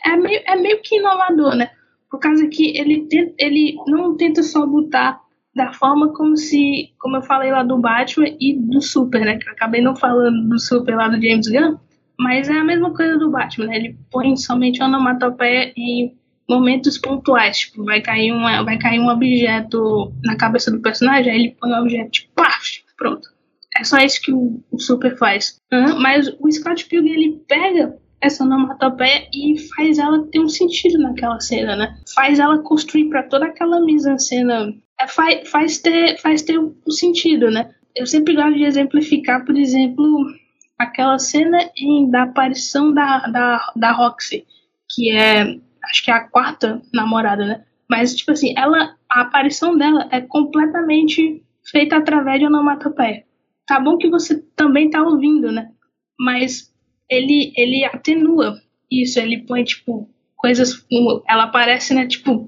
[0.05, 1.70] é, é, meio, é meio que inovador, né?
[2.09, 5.20] Por causa que ele, tenta, ele não tenta só botar
[5.55, 9.38] da forma como se, como eu falei lá do Batman e do Super, né?
[9.38, 11.78] Que eu acabei não falando do Super lá do James Gunn,
[12.20, 13.78] mas é a mesma coisa do Batman, né?
[13.78, 16.15] Ele põe somente onomatopeia em
[16.50, 21.39] momentos pontuais, tipo, vai cair, uma, vai cair um objeto na cabeça do personagem, aí
[21.39, 22.58] ele põe o objeto, tipo, pá,
[22.98, 23.30] pronto.
[23.78, 25.62] É só isso que o, o Super faz.
[25.72, 30.98] Uhum, mas o Scott Pilgrim, ele pega essa onomatopeia e faz ela ter um sentido
[30.98, 31.95] naquela cena, né?
[32.16, 37.52] Faz ela construir para toda aquela mise-en-cena, é, faz, faz, ter, faz ter um sentido,
[37.52, 37.70] né?
[37.95, 40.26] Eu sempre gosto de exemplificar, por exemplo,
[40.78, 44.45] aquela cena em, da aparição da, da, da Roxy,
[44.89, 45.58] que é
[45.90, 47.64] acho que é a quarta namorada, né?
[47.90, 53.24] Mas, tipo assim, ela, a aparição dela é completamente feita através de onomatopeia.
[53.66, 55.70] Tá bom que você também tá ouvindo, né?
[56.20, 56.74] Mas
[57.10, 58.60] ele, ele atenua
[58.92, 60.86] isso, ele põe, tipo, coisas.
[61.28, 62.08] Ela aparece, né?
[62.08, 62.48] Tipo,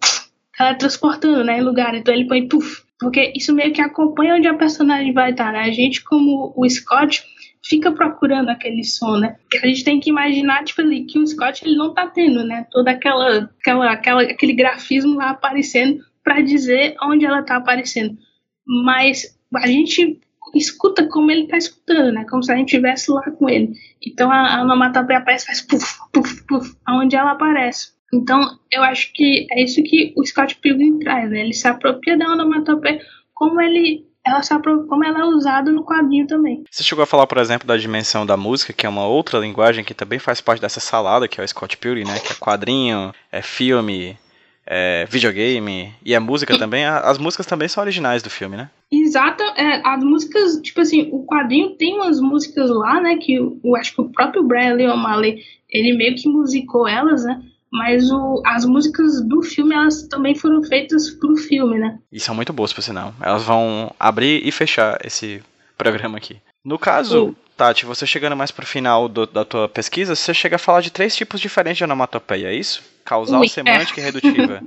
[0.59, 1.59] ela transportando, né?
[1.59, 1.95] Em lugar.
[1.95, 2.83] Então ele põe puff.
[2.99, 5.61] Porque isso meio que acompanha onde a personagem vai estar, né?
[5.61, 7.23] A gente, como o Scott,
[7.65, 9.37] fica procurando aquele som, né?
[9.61, 12.65] A gente tem que imaginar, tipo, ali, que o Scott ele não tá tendo, né?
[12.71, 18.17] Toda aquela, aquela, aquela aquele grafismo lá aparecendo para dizer onde ela tá aparecendo.
[18.65, 20.19] Mas a gente
[20.55, 22.25] escuta como ele tá escutando, né?
[22.29, 23.73] Como se a gente estivesse lá com ele.
[24.05, 27.91] Então a, a onomatopeia aparece, faz puf, puf, puf, aonde ela aparece.
[28.13, 28.41] Então
[28.71, 31.41] eu acho que é isso que o Scott Pilgrim traz, né?
[31.41, 32.99] Ele se apropria da onomatopeia
[33.33, 34.53] como ele ela se
[34.87, 36.63] como ela é usada no quadrinho também.
[36.69, 39.83] Você chegou a falar, por exemplo, da dimensão da música, que é uma outra linguagem
[39.83, 42.19] que também faz parte dessa salada, que é o Scott Pilgrim, né?
[42.19, 44.17] Que é quadrinho, é filme,
[44.65, 46.85] é videogame e a música também.
[46.85, 48.69] As músicas também são originais do filme, né?
[48.91, 53.17] Exato, é, as músicas, tipo assim, o quadrinho tem umas músicas lá, né?
[53.17, 57.23] Que eu, eu acho que o próprio Brian Lee O'Malley, ele meio que musicou elas,
[57.23, 57.41] né?
[57.71, 61.99] Mas o, as músicas do filme elas também foram feitas pro filme, né?
[62.11, 63.13] E são muito boas, por sinal.
[63.21, 65.41] Elas vão abrir e fechar esse
[65.77, 66.37] programa aqui.
[66.65, 70.59] No caso, Tati, você chegando mais pro final do, da tua pesquisa, você chega a
[70.59, 72.83] falar de três tipos diferentes de onomatopeia, é isso?
[73.05, 74.03] Causal, Ui, semântica é.
[74.03, 74.61] e redutiva.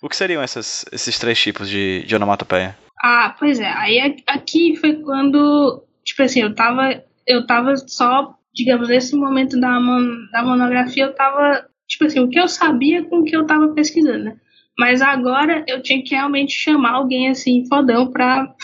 [0.00, 2.76] o que seriam essas, esses três tipos de, de onomatopeia?
[3.02, 3.68] Ah, pois é.
[3.68, 9.78] Aí aqui foi quando, tipo assim, eu tava, eu tava só, digamos, nesse momento da,
[9.78, 13.42] mon, da monografia, eu tava tipo assim, o que eu sabia com o que eu
[13.42, 14.36] estava pesquisando, né?
[14.78, 18.54] Mas agora eu tinha que realmente chamar alguém assim, fodão, para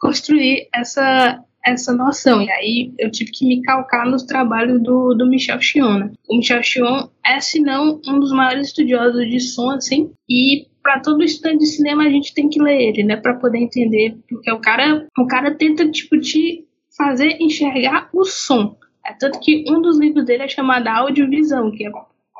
[0.00, 2.42] construir essa, essa noção.
[2.42, 5.98] E aí eu tive que me calcar nos trabalhos do, do Michel Chion.
[5.98, 6.12] Né?
[6.28, 11.00] O Michel Chion é, se não, um dos maiores estudiosos de som, assim, e para
[11.00, 14.52] todo estudante de cinema a gente tem que ler ele, né, para poder entender, porque
[14.52, 18.76] o cara, o cara tenta tipo te fazer enxergar o som.
[19.06, 21.90] É tanto que um dos livros dele é chamado Audiovisão, que é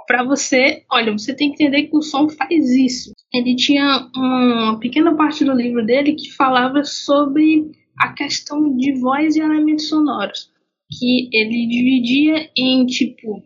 [0.06, 3.12] para você, olha, você tem que entender que o som faz isso.
[3.32, 9.36] Ele tinha uma pequena parte do livro dele que falava sobre a questão de voz
[9.36, 10.52] e elementos sonoros.
[10.98, 13.42] que ele dividia em tipo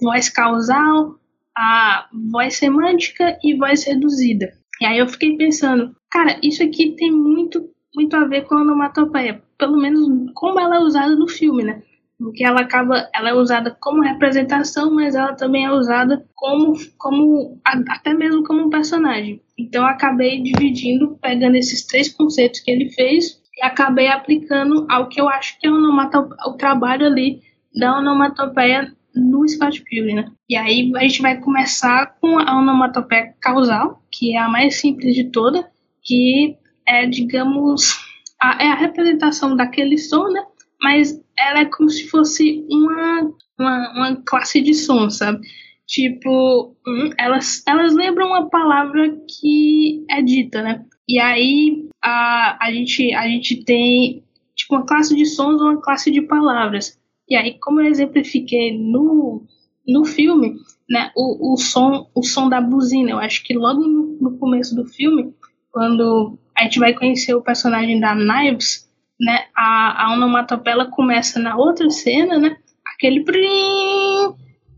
[0.00, 1.18] voz causal,
[1.56, 4.52] a voz semântica e voz reduzida.
[4.80, 8.62] E aí eu fiquei pensando, cara, isso aqui tem muito muito a ver com a
[8.62, 11.82] onomatopeia, pelo menos como ela é usada no filme, né?
[12.22, 17.60] Porque ela acaba, ela é usada como representação, mas ela também é usada como, como
[17.64, 19.42] até mesmo como um personagem.
[19.58, 25.20] Então acabei dividindo, pegando esses três conceitos que ele fez e acabei aplicando ao que
[25.20, 27.40] eu acho que é o trabalho ali
[27.74, 30.32] da onomatopeia no Scott Pilgrim, né?
[30.48, 35.14] E aí a gente vai começar com a onomatopeia causal, que é a mais simples
[35.14, 35.68] de toda,
[36.02, 36.56] que
[36.86, 37.98] é, digamos,
[38.40, 40.42] a, é a representação daquele som, né?
[40.80, 45.40] Mas ela é como se fosse uma, uma, uma classe de som, sabe?
[45.86, 50.84] Tipo, hum, elas, elas lembram uma palavra que é dita, né?
[51.08, 54.24] E aí a, a, gente, a gente tem
[54.54, 56.98] tipo uma classe de sons ou uma classe de palavras.
[57.28, 59.46] E aí, como eu exemplifiquei no,
[59.86, 60.56] no filme,
[60.88, 64.74] né, o, o, som, o som da buzina, eu acho que logo no, no começo
[64.74, 65.34] do filme,
[65.70, 68.88] quando a gente vai conhecer o personagem da Knives,
[69.22, 72.56] né, a, a onomatopeia começa na outra cena, né,
[72.94, 74.34] aquele prim,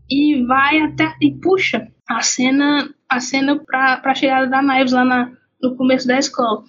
[0.09, 5.05] e vai até e puxa a cena a cena para a chegada da Knives lá
[5.05, 5.31] na,
[5.61, 6.63] no começo da escola.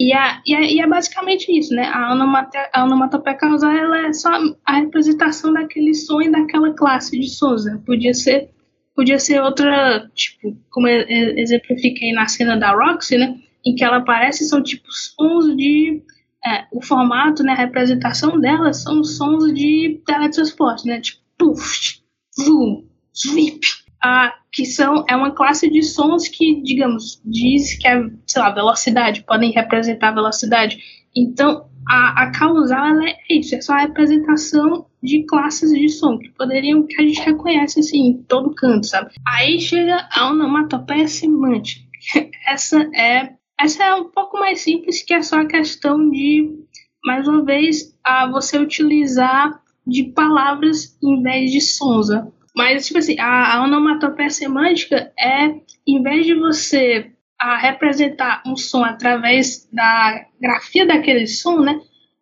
[0.00, 1.84] E, a, e, a, e é basicamente isso, né?
[1.86, 4.30] A onomatopeia, a onomatopeia causal ela é só
[4.64, 7.66] a representação daquele som e daquela classe de sons.
[7.66, 7.80] Né?
[7.86, 8.50] Podia ser
[8.94, 13.38] podia ser outra, tipo, como exemplifiquei na cena da Roxy, né?
[13.64, 16.02] Em que ela aparece, são tipo sons de.
[16.44, 17.52] É, o formato, né?
[17.52, 21.00] A representação dela são sons de teletransporte, né?
[21.00, 22.02] Tipo, puff,
[22.40, 23.60] zoom, sweep.
[24.02, 28.50] Ah, que são é uma classe de sons que, digamos, diz que é, sei lá,
[28.50, 30.78] velocidade, podem representar velocidade.
[31.14, 36.30] Então, a, a causal é isso, é só a representação de classes de som que
[36.30, 39.12] poderiam que a gente reconhece assim em todo canto, sabe?
[39.26, 41.82] Aí chega a onomatopeia semântica.
[42.46, 46.50] Essa é essa é um pouco mais simples, que é só a questão de
[47.04, 52.08] mais uma vez a você utilizar de palavras em vez de sons.
[52.56, 55.54] Mas, tipo assim, a, a onomatopeia semântica é,
[55.86, 61.80] em vez de você a representar um som através da grafia daquele som, né?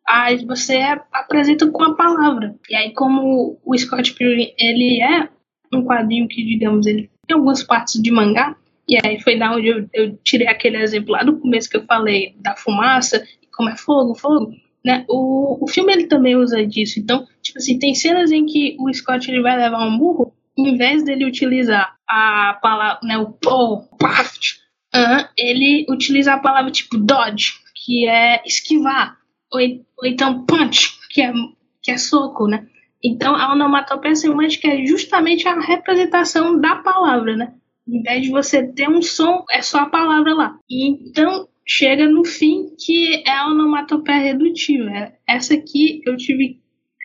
[0.08, 0.78] Aí você
[1.12, 2.56] apresenta com a palavra.
[2.70, 5.28] E aí, como o Scott Pilgrim, ele é
[5.72, 8.56] um quadrinho que, digamos, ele tem algumas partes de mangá,
[8.90, 11.84] e aí foi da onde eu, eu tirei aquele exemplo lá do começo que eu
[11.84, 13.24] falei da fumaça,
[13.54, 14.52] como é fogo, fogo.
[14.84, 15.04] Né?
[15.08, 16.98] O, o filme ele também usa disso.
[16.98, 20.76] Então, tipo assim, tem cenas em que o Scott ele vai levar um murro, em
[20.76, 24.58] vez dele utilizar a palavra, né, o pull, paft,
[24.92, 29.16] uh, ele utiliza a palavra tipo dodge, que é esquivar,
[29.52, 31.32] ou, ou então punch, que é,
[31.80, 32.66] que é soco, né?
[33.02, 37.54] Então, a onomatopeia semântica é justamente a representação da palavra, né?
[37.90, 40.58] Em vez de você ter um som, é só a palavra lá.
[40.70, 45.12] Então, chega no fim que é a onomatopeia redutiva.
[45.26, 46.60] Essa aqui eu tive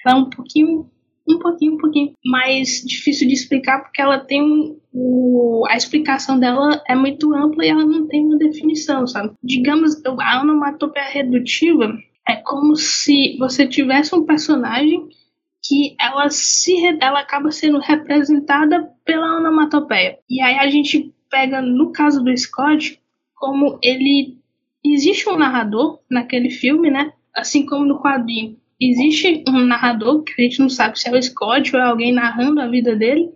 [0.06, 0.90] ela é um pouquinho
[1.28, 6.82] um pouquinho, um pouquinho mais difícil de explicar porque ela tem o, a explicação dela
[6.88, 9.34] é muito ampla e ela não tem uma definição, sabe?
[9.44, 15.08] Digamos, a onomatopeia redutiva é como se você tivesse um personagem
[15.64, 20.18] que ela se ela acaba sendo representada pela onomatopeia.
[20.30, 23.00] E aí a gente pega no caso do Scott
[23.36, 24.38] como ele
[24.84, 27.14] existe um narrador naquele filme, né?
[27.36, 28.58] Assim como no quadrinho.
[28.82, 32.12] Existe um narrador, que a gente não sabe se é o Scott ou é alguém
[32.12, 33.30] narrando a vida dele,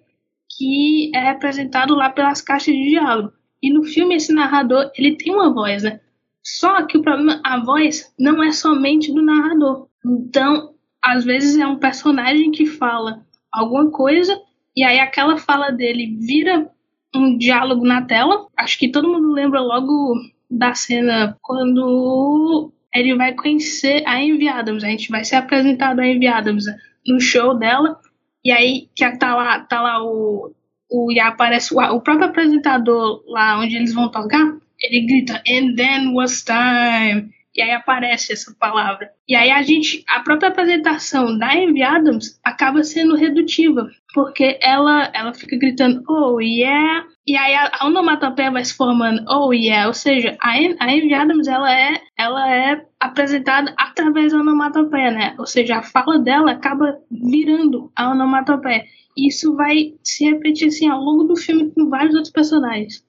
[0.58, 3.32] que é representado lá pelas caixas de diálogo.
[3.62, 6.00] E no filme esse narrador, ele tem uma voz, né?
[6.44, 9.88] Só que o problema, a voz não é somente do narrador.
[10.06, 14.40] Então, às vezes é um personagem que fala alguma coisa
[14.76, 16.70] e aí aquela fala dele vira
[17.16, 18.48] um diálogo na tela.
[18.58, 20.16] Acho que todo mundo lembra logo
[20.50, 24.84] da cena quando ele vai conhecer a Amy Adams.
[24.84, 26.66] A gente vai ser apresentado a Amy Adams
[27.06, 28.00] no show dela.
[28.44, 30.54] E aí que tá lá, tá lá o,
[30.90, 34.58] o e aparece o, o próprio apresentador lá onde eles vão tocar.
[34.82, 37.32] Ele grita And then was time.
[37.60, 39.12] E aí aparece essa palavra.
[39.28, 45.12] E aí a gente, a própria apresentação da Amy Adams acaba sendo redutiva, porque ela,
[45.14, 49.88] ela fica gritando oh yeah, e aí a, a onomatopeia vai se formando oh yeah,
[49.88, 55.36] ou seja, a, a Amy Adams ela é, ela é apresentada através da onomatopeia, né?
[55.38, 58.86] Ou seja, a fala dela acaba virando a onomatopeia.
[59.18, 63.04] E isso vai se repetir assim ao longo do filme com vários outros personagens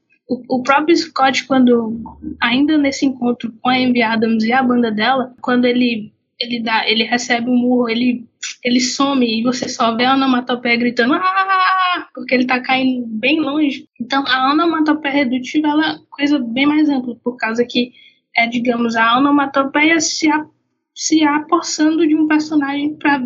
[0.49, 2.01] o, próprio Scott, quando
[2.41, 6.89] ainda nesse encontro com a Amy Adams e a banda dela, quando ele ele dá,
[6.89, 8.27] ele recebe um murro, ele,
[8.65, 12.09] ele some e você só vê a onomatopeia gritando ah!
[12.15, 13.87] porque ele tá caindo bem longe.
[14.01, 17.93] Então a onomatopeia redutiva ela é coisa bem mais ampla, por causa que
[18.35, 20.47] é, digamos, a onomatopeia se, a,
[20.95, 23.23] se apossando de um personagem para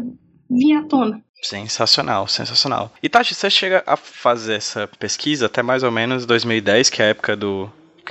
[0.50, 1.23] vir à tona.
[1.44, 2.92] Sensacional, sensacional.
[3.02, 7.06] E Tati, você chega a fazer essa pesquisa até mais ou menos 2010, que é
[7.06, 7.70] a época do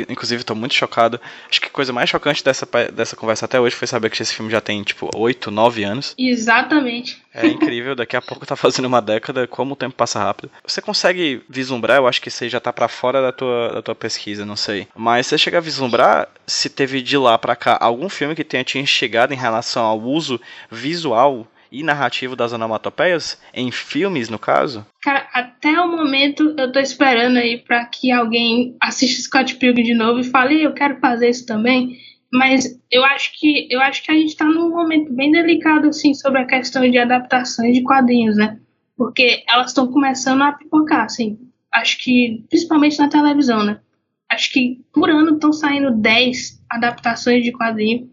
[0.10, 1.20] inclusive estou muito chocado.
[1.50, 4.34] Acho que a coisa mais chocante dessa, dessa conversa até hoje foi saber que esse
[4.34, 6.16] filme já tem, tipo, 8, 9 anos.
[6.18, 7.22] Exatamente.
[7.34, 10.52] É incrível, daqui a pouco tá fazendo uma década, como o tempo passa rápido.
[10.66, 13.96] Você consegue vislumbrar, eu acho que você já tá para fora da tua, da tua
[13.96, 14.88] pesquisa, não sei.
[14.96, 18.64] Mas você chega a vislumbrar se teve de lá para cá algum filme que tenha
[18.64, 20.40] te instigado em relação ao uso
[20.72, 24.86] visual e narrativo das onomatopeias, em filmes, no caso?
[25.02, 29.96] Cara, até o momento eu tô esperando aí para que alguém assista Scott Pilgrim de
[29.96, 31.98] novo e fale, eu quero fazer isso também.
[32.32, 36.14] Mas eu acho que eu acho que a gente está num momento bem delicado assim
[36.14, 38.60] sobre a questão de adaptações de quadrinhos, né?
[38.96, 41.40] Porque elas estão começando a pipocar, assim.
[41.72, 43.80] Acho que principalmente na televisão, né?
[44.32, 48.10] Acho que por ano estão saindo 10 adaptações de quadrinho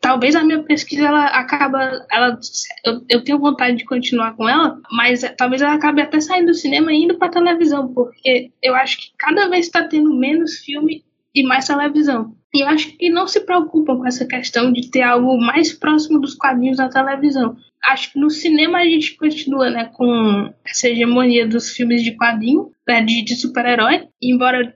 [0.00, 2.38] talvez a minha pesquisa ela acaba ela
[2.84, 6.54] eu, eu, tenho vontade de continuar com ela mas talvez ela acabe até saindo do
[6.54, 11.04] cinema e indo para televisão porque eu acho que cada vez está tendo menos filme
[11.34, 12.34] e mais televisão.
[12.54, 16.20] E eu acho que não se preocupam com essa questão de ter algo mais próximo
[16.20, 17.56] dos quadrinhos da televisão.
[17.84, 22.70] Acho que no cinema a gente continua né com essa hegemonia dos filmes de quadrinho
[22.86, 24.08] né, de, de super-herói.
[24.22, 24.74] Embora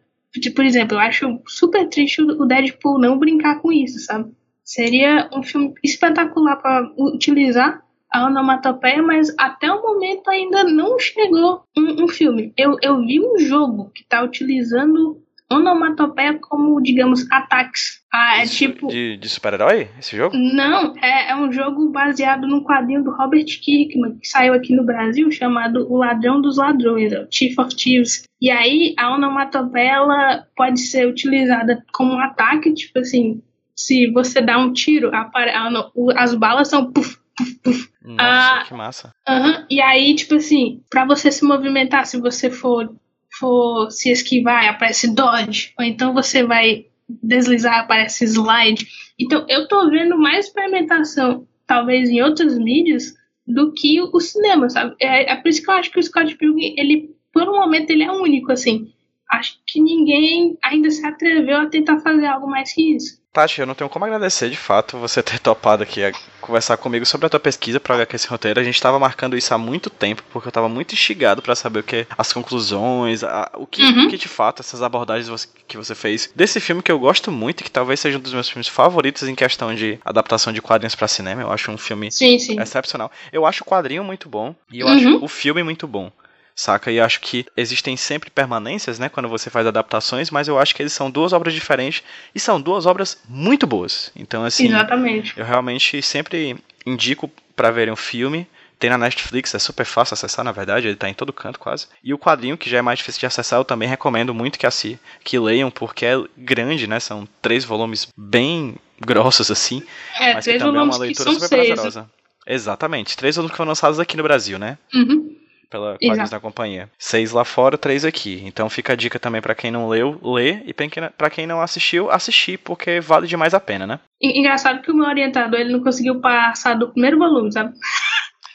[0.54, 4.30] por exemplo eu acho super triste o Deadpool não brincar com isso sabe
[4.66, 11.62] Seria um filme espetacular para utilizar a onomatopeia, mas até o momento ainda não chegou
[11.76, 12.52] um, um filme.
[12.56, 18.00] Eu, eu vi um jogo que está utilizando onomatopeia como, digamos, ataques.
[18.12, 18.88] Ah, é tipo.
[18.88, 19.88] De, de super-herói?
[19.98, 20.36] Esse jogo?
[20.36, 24.84] Não, é, é um jogo baseado num quadrinho do Robert Kirkman, que saiu aqui no
[24.84, 28.24] Brasil, chamado O Ladrão dos Ladrões, o Chief of Thieves.
[28.40, 33.40] E aí, a onomatopeia ela pode ser utilizada como um ataque, tipo assim,
[33.76, 37.88] se você dá um tiro, a, a, as balas são puf, puf, puf.
[38.02, 39.14] Nossa, ah, que massa.
[39.28, 42.94] Uh -huh, e aí, tipo assim, para você se movimentar, se você for,
[43.38, 48.86] for se esquivar, aparece dodge, ou então você vai deslizar, aparece slide.
[49.18, 53.14] Então, eu tô vendo mais experimentação, talvez em outras mídias,
[53.46, 54.96] do que o cinema, sabe?
[55.00, 57.90] É, é por isso que eu acho que o Scott Pilgrim, ele, por um momento,
[57.90, 58.92] ele é único, assim.
[59.30, 63.20] Acho que ninguém ainda se atreveu a tentar fazer algo mais que isso.
[63.36, 66.10] Tati, eu não tenho como agradecer de fato você ter topado aqui a
[66.40, 68.58] conversar comigo sobre a tua pesquisa para HQ esse roteiro.
[68.58, 71.80] A gente estava marcando isso há muito tempo, porque eu estava muito instigado para saber
[71.80, 74.06] o que as conclusões, a, o, que, uhum.
[74.06, 77.30] o que de fato essas abordagens você, que você fez desse filme que eu gosto
[77.30, 80.62] muito e que talvez seja um dos meus filmes favoritos em questão de adaptação de
[80.62, 81.42] quadrinhos para cinema.
[81.42, 82.58] Eu acho um filme sim, sim.
[82.58, 83.12] excepcional.
[83.30, 84.94] Eu acho o quadrinho muito bom e eu uhum.
[84.94, 86.10] acho o filme muito bom
[86.56, 86.90] saca?
[86.90, 90.82] E acho que existem sempre permanências, né, quando você faz adaptações, mas eu acho que
[90.82, 92.02] eles são duas obras diferentes
[92.34, 94.10] e são duas obras muito boas.
[94.16, 95.38] Então, assim, Exatamente.
[95.38, 98.48] eu realmente sempre indico para verem o filme.
[98.78, 101.86] Tem na Netflix, é super fácil acessar, na verdade, ele tá em todo canto quase.
[102.04, 104.66] E o quadrinho, que já é mais difícil de acessar, eu também recomendo muito que,
[104.66, 107.00] assim, que leiam, porque é grande, né?
[107.00, 109.82] São três volumes bem grossos, assim.
[110.20, 111.66] É, mas três que também é uma leitura super seis.
[111.68, 112.10] prazerosa.
[112.46, 113.16] Exatamente.
[113.16, 114.76] Três volumes que foram lançados aqui no Brasil, né?
[114.92, 116.90] Uhum pela Quadrinhos da Companhia.
[116.98, 118.42] Seis lá fora, três aqui.
[118.44, 122.10] Então fica a dica também para quem não leu, ler, e para quem não assistiu,
[122.10, 124.00] assistir, porque vale demais a pena, né?
[124.20, 127.74] Engraçado que o meu orientador ele não conseguiu passar do primeiro volume, sabe?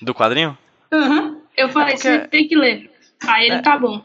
[0.01, 0.57] Do quadrinho?
[0.91, 1.21] Aham.
[1.21, 1.41] Uhum.
[1.55, 2.09] Eu falei, é porque...
[2.09, 2.89] você tem que ler.
[3.27, 3.61] Aí ele, é.
[3.61, 4.01] tá bom.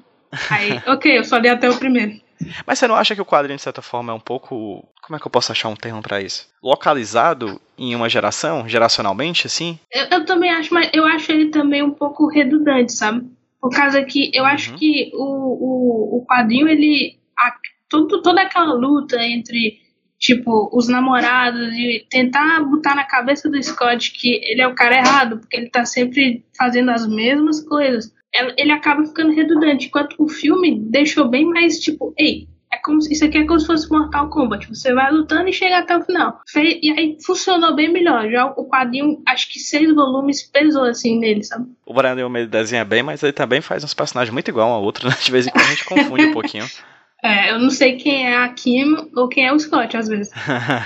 [0.50, 2.20] Aí, ok, eu só li até o primeiro.
[2.66, 4.86] Mas você não acha que o quadrinho, de certa forma, é um pouco.
[5.02, 6.48] Como é que eu posso achar um termo para isso?
[6.62, 9.78] Localizado em uma geração, geracionalmente, assim?
[9.92, 13.26] Eu, eu, também acho, mas eu acho ele também um pouco redundante, sabe?
[13.60, 14.50] Por causa que eu uhum.
[14.50, 17.18] acho que o, o, o quadrinho, ele.
[17.38, 17.54] A,
[17.88, 19.78] tudo, toda aquela luta entre,
[20.18, 24.96] tipo, os namorados e tentar botar na cabeça do Scott que ele é o cara
[24.96, 28.15] errado, porque ele tá sempre fazendo as mesmas coisas
[28.56, 29.86] ele acaba ficando redundante.
[29.86, 33.58] Enquanto o filme deixou bem mais tipo, ei, é como se, isso aqui é como
[33.58, 34.68] se fosse Mortal Kombat.
[34.68, 36.40] Você vai lutando e chega até o final.
[36.54, 38.30] E aí funcionou bem melhor.
[38.30, 41.66] Já o quadrinho, acho que seis volumes pesou assim nele, sabe?
[41.84, 44.82] O Brandon ele desenha bem, mas ele também faz uns personagens muito igual um ao
[44.82, 45.16] outro, né?
[45.22, 46.66] De vez em quando a gente confunde um pouquinho.
[47.26, 50.32] É, eu não sei quem é a Kim ou quem é o Scott, às vezes.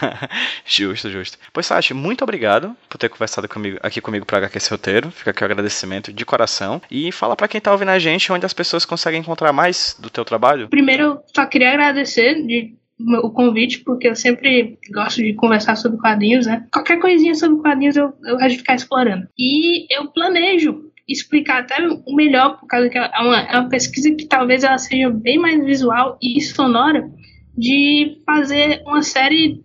[0.64, 1.38] justo, justo.
[1.53, 5.11] Pois, Sati, muito obrigado por ter conversado comigo, aqui comigo para HQ esse roteiro.
[5.11, 6.80] Fica aqui o agradecimento de coração.
[6.91, 10.09] E fala para quem tá ouvindo a gente onde as pessoas conseguem encontrar mais do
[10.09, 10.68] teu trabalho.
[10.68, 12.74] Primeiro, eu só queria agradecer de
[13.22, 16.66] o convite, porque eu sempre gosto de conversar sobre quadrinhos, né?
[16.72, 19.26] Qualquer coisinha sobre quadrinhos eu, eu gosto de ficar explorando.
[19.38, 21.77] E eu planejo explicar até
[22.09, 25.65] melhor, por causa que é uma, é uma pesquisa que talvez ela seja bem mais
[25.65, 27.11] visual e sonora,
[27.57, 29.63] de fazer uma série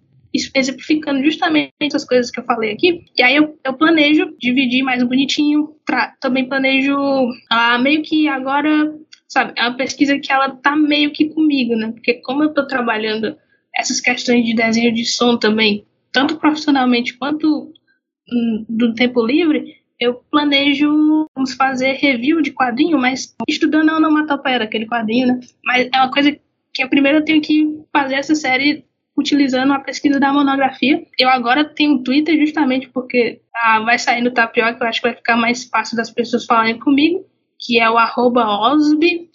[0.53, 3.05] exemplificando justamente as coisas que eu falei aqui.
[3.15, 5.69] E aí eu, eu planejo dividir mais bonitinho,
[6.19, 6.95] também planejo
[7.49, 8.93] ah, meio que agora,
[9.27, 11.91] sabe, é uma pesquisa que ela tá meio que comigo, né?
[11.91, 13.37] Porque como eu tô trabalhando
[13.73, 17.71] essas questões de desenho de som também, tanto profissionalmente quanto
[18.29, 21.27] hum, do tempo livre, eu planejo
[21.57, 25.39] fazer review de quadrinho, mas estudando a onomatopeia daquele quadrinho, né?
[25.63, 26.37] Mas é uma coisa
[26.73, 28.85] que primeiro eu tenho que fazer essa série
[29.17, 31.05] utilizando a pesquisa da monografia.
[31.17, 35.07] Eu agora tenho um Twitter justamente porque ah, vai sair no Tapioca, eu acho que
[35.07, 37.25] vai ficar mais fácil das pessoas falarem comigo,
[37.57, 38.45] que é o arroba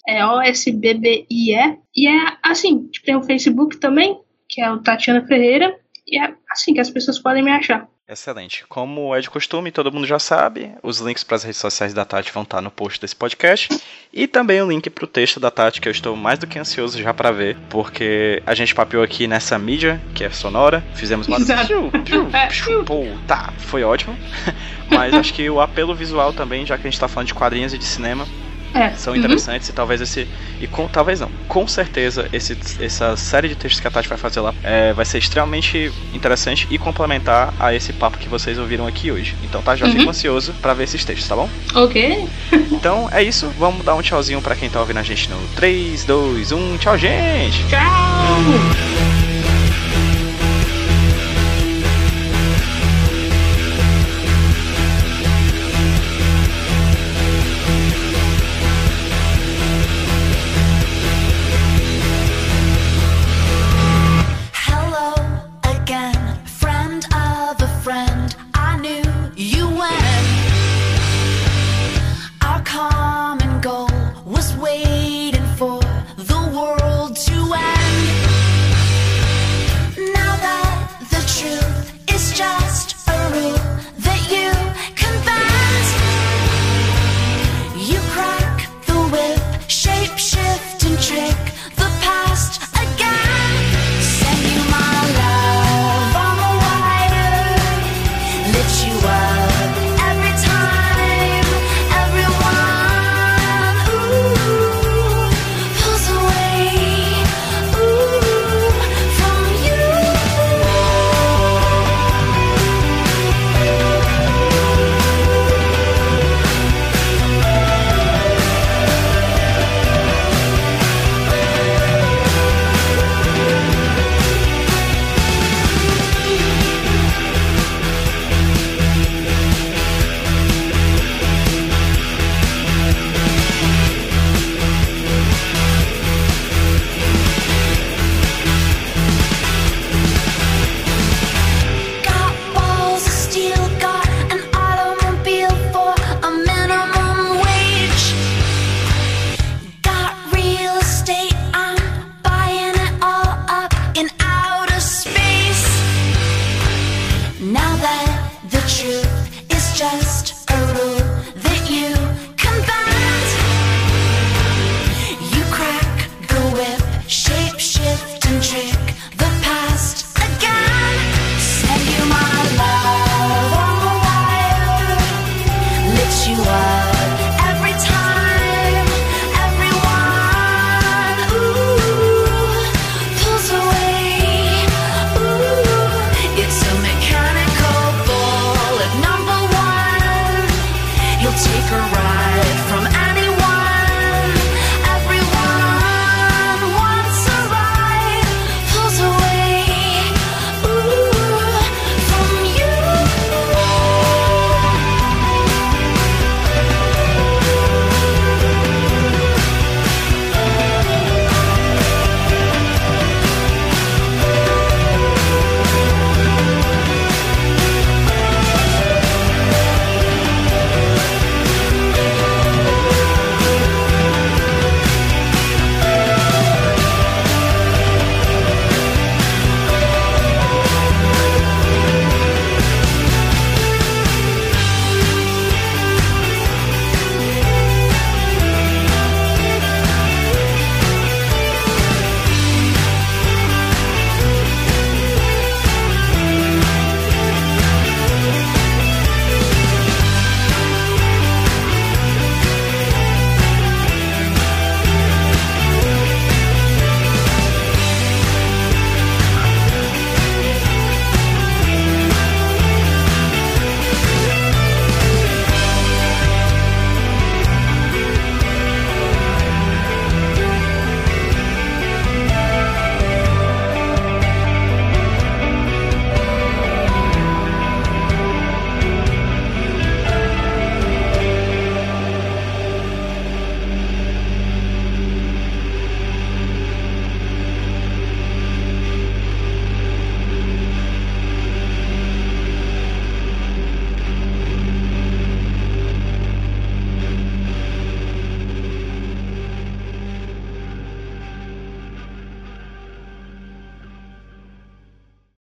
[0.06, 1.78] é O-S-B-B-I-E.
[1.96, 5.74] E é assim, tipo, tem o Facebook também, que é o Tatiana Ferreira,
[6.06, 7.88] e é assim que as pessoas podem me achar.
[8.10, 8.64] Excelente.
[8.68, 12.04] Como é de costume, todo mundo já sabe, os links para as redes sociais da
[12.04, 13.68] Tati vão estar no post desse podcast
[14.12, 16.58] e também o link para o texto da Tati que eu estou mais do que
[16.58, 21.28] ansioso já para ver, porque a gente papiou aqui nessa mídia que é sonora, fizemos
[21.28, 21.38] uma
[22.84, 24.18] Pô, tá, foi ótimo.
[24.90, 27.72] Mas acho que o apelo visual também, já que a gente está falando de quadrinhos
[27.72, 28.26] e de cinema,
[28.74, 28.90] é.
[28.90, 29.18] São uhum.
[29.18, 29.72] interessantes uhum.
[29.72, 30.26] e talvez esse.
[30.60, 31.30] E com, talvez não.
[31.48, 35.04] Com certeza esse, essa série de textos que a Tati vai fazer lá é, vai
[35.04, 39.34] ser extremamente interessante e complementar a esse papo que vocês ouviram aqui hoje.
[39.42, 39.92] Então tá, já uhum.
[39.92, 41.48] fico ansioso para ver esses textos, tá bom?
[41.74, 42.28] Ok.
[42.70, 43.50] então é isso.
[43.58, 46.78] Vamos dar um tchauzinho para quem tá ouvindo a gente no 3, 2, 1.
[46.78, 47.64] Tchau, gente!
[47.68, 49.09] Tchau!